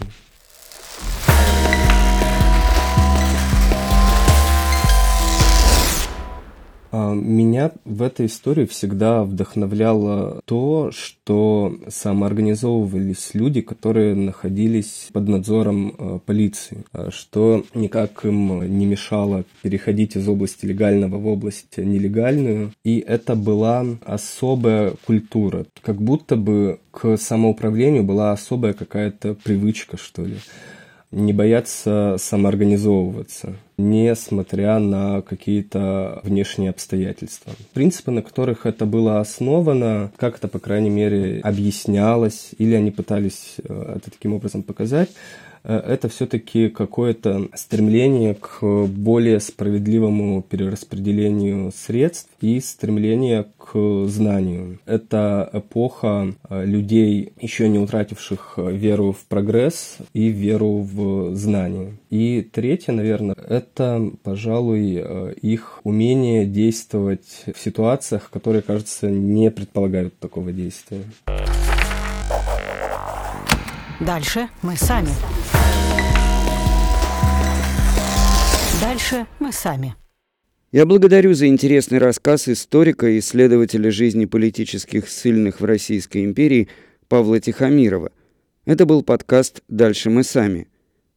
Меня 6.97 7.71
в 7.85 8.01
этой 8.01 8.25
истории 8.25 8.65
всегда 8.65 9.23
вдохновляло 9.23 10.41
то, 10.45 10.91
что 10.91 11.77
самоорганизовывались 11.87 13.31
люди, 13.33 13.61
которые 13.61 14.15
находились 14.15 15.09
под 15.13 15.27
надзором 15.27 15.95
а, 15.97 16.19
полиции, 16.19 16.83
а, 16.91 17.11
что 17.11 17.63
никак 17.73 18.25
им 18.25 18.77
не 18.77 18.85
мешало 18.85 19.43
переходить 19.61 20.15
из 20.15 20.27
области 20.27 20.65
легального 20.65 21.17
в 21.17 21.27
область 21.27 21.77
нелегальную. 21.77 22.71
И 22.83 22.99
это 22.99 23.35
была 23.35 23.85
особая 24.05 24.93
культура, 25.05 25.65
как 25.81 26.01
будто 26.01 26.35
бы 26.35 26.79
к 26.91 27.17
самоуправлению 27.17 28.03
была 28.03 28.31
особая 28.31 28.73
какая-то 28.73 29.35
привычка, 29.35 29.97
что 29.97 30.25
ли 30.25 30.37
не 31.11 31.33
бояться 31.33 32.17
самоорганизовываться, 32.19 33.55
несмотря 33.77 34.77
на 34.79 35.21
какие-то 35.21 36.21
внешние 36.23 36.69
обстоятельства. 36.69 37.53
Принципы, 37.73 38.11
на 38.11 38.21
которых 38.21 38.65
это 38.65 38.85
было 38.85 39.19
основано, 39.19 40.11
как 40.17 40.37
это, 40.37 40.47
по 40.47 40.59
крайней 40.59 40.91
мере, 40.91 41.41
объяснялось, 41.41 42.51
или 42.57 42.75
они 42.75 42.91
пытались 42.91 43.55
э, 43.57 43.95
это 43.97 44.11
таким 44.11 44.33
образом 44.33 44.61
показать, 44.61 45.09
это 45.73 46.09
все-таки 46.09 46.69
какое-то 46.69 47.47
стремление 47.53 48.35
к 48.35 48.61
более 48.61 49.39
справедливому 49.39 50.41
перераспределению 50.41 51.71
средств 51.75 52.29
и 52.41 52.59
стремление 52.59 53.45
к 53.57 54.05
знанию. 54.07 54.79
Это 54.85 55.49
эпоха 55.53 56.33
э, 56.49 56.65
людей, 56.65 57.33
еще 57.39 57.69
не 57.69 57.79
утративших 57.79 58.53
веру 58.57 59.11
в 59.11 59.25
прогресс 59.25 59.97
и 60.13 60.29
веру 60.29 60.81
в 60.81 61.35
знание. 61.35 61.97
И 62.09 62.41
третье, 62.41 62.91
наверное, 62.91 63.35
это, 63.35 64.11
пожалуй, 64.23 64.95
э, 64.95 65.33
их 65.41 65.81
умение 65.83 66.45
действовать 66.45 67.43
в 67.53 67.59
ситуациях, 67.59 68.29
которые, 68.31 68.61
кажется, 68.61 69.09
не 69.09 69.51
предполагают 69.51 70.17
такого 70.19 70.51
действия. 70.51 71.03
Дальше 73.99 74.47
мы 74.61 74.77
сами. 74.77 75.09
Дальше 78.81 79.27
мы 79.39 79.51
сами. 79.51 79.95
Я 80.71 80.85
благодарю 80.85 81.33
за 81.33 81.47
интересный 81.47 81.97
рассказ 81.97 82.47
историка 82.47 83.07
и 83.07 83.19
исследователя 83.19 83.91
жизни 83.91 84.25
политических 84.25 85.09
ссыльных 85.09 85.59
в 85.59 85.65
Российской 85.65 86.23
империи 86.23 86.69
Павла 87.07 87.39
Тихомирова. 87.39 88.11
Это 88.65 88.85
был 88.85 89.03
подкаст 89.03 89.63
«Дальше 89.67 90.09
мы 90.09 90.23
сами». 90.23 90.67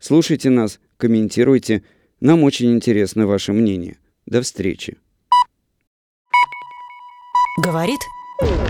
Слушайте 0.01 0.51
нас, 0.51 0.81
комментируйте. 0.97 1.85
Нам 2.21 2.43
очень 2.43 2.73
интересно 2.73 3.27
ваше 3.27 3.53
мнение. 3.53 3.99
До 4.27 4.43
встречи. 4.43 4.97
Говорит 7.63 8.01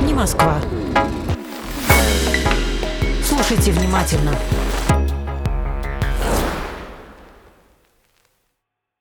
не 0.02 0.12
Москва. 0.12 0.60
Слушайте 3.24 3.70
внимательно. 3.70 4.36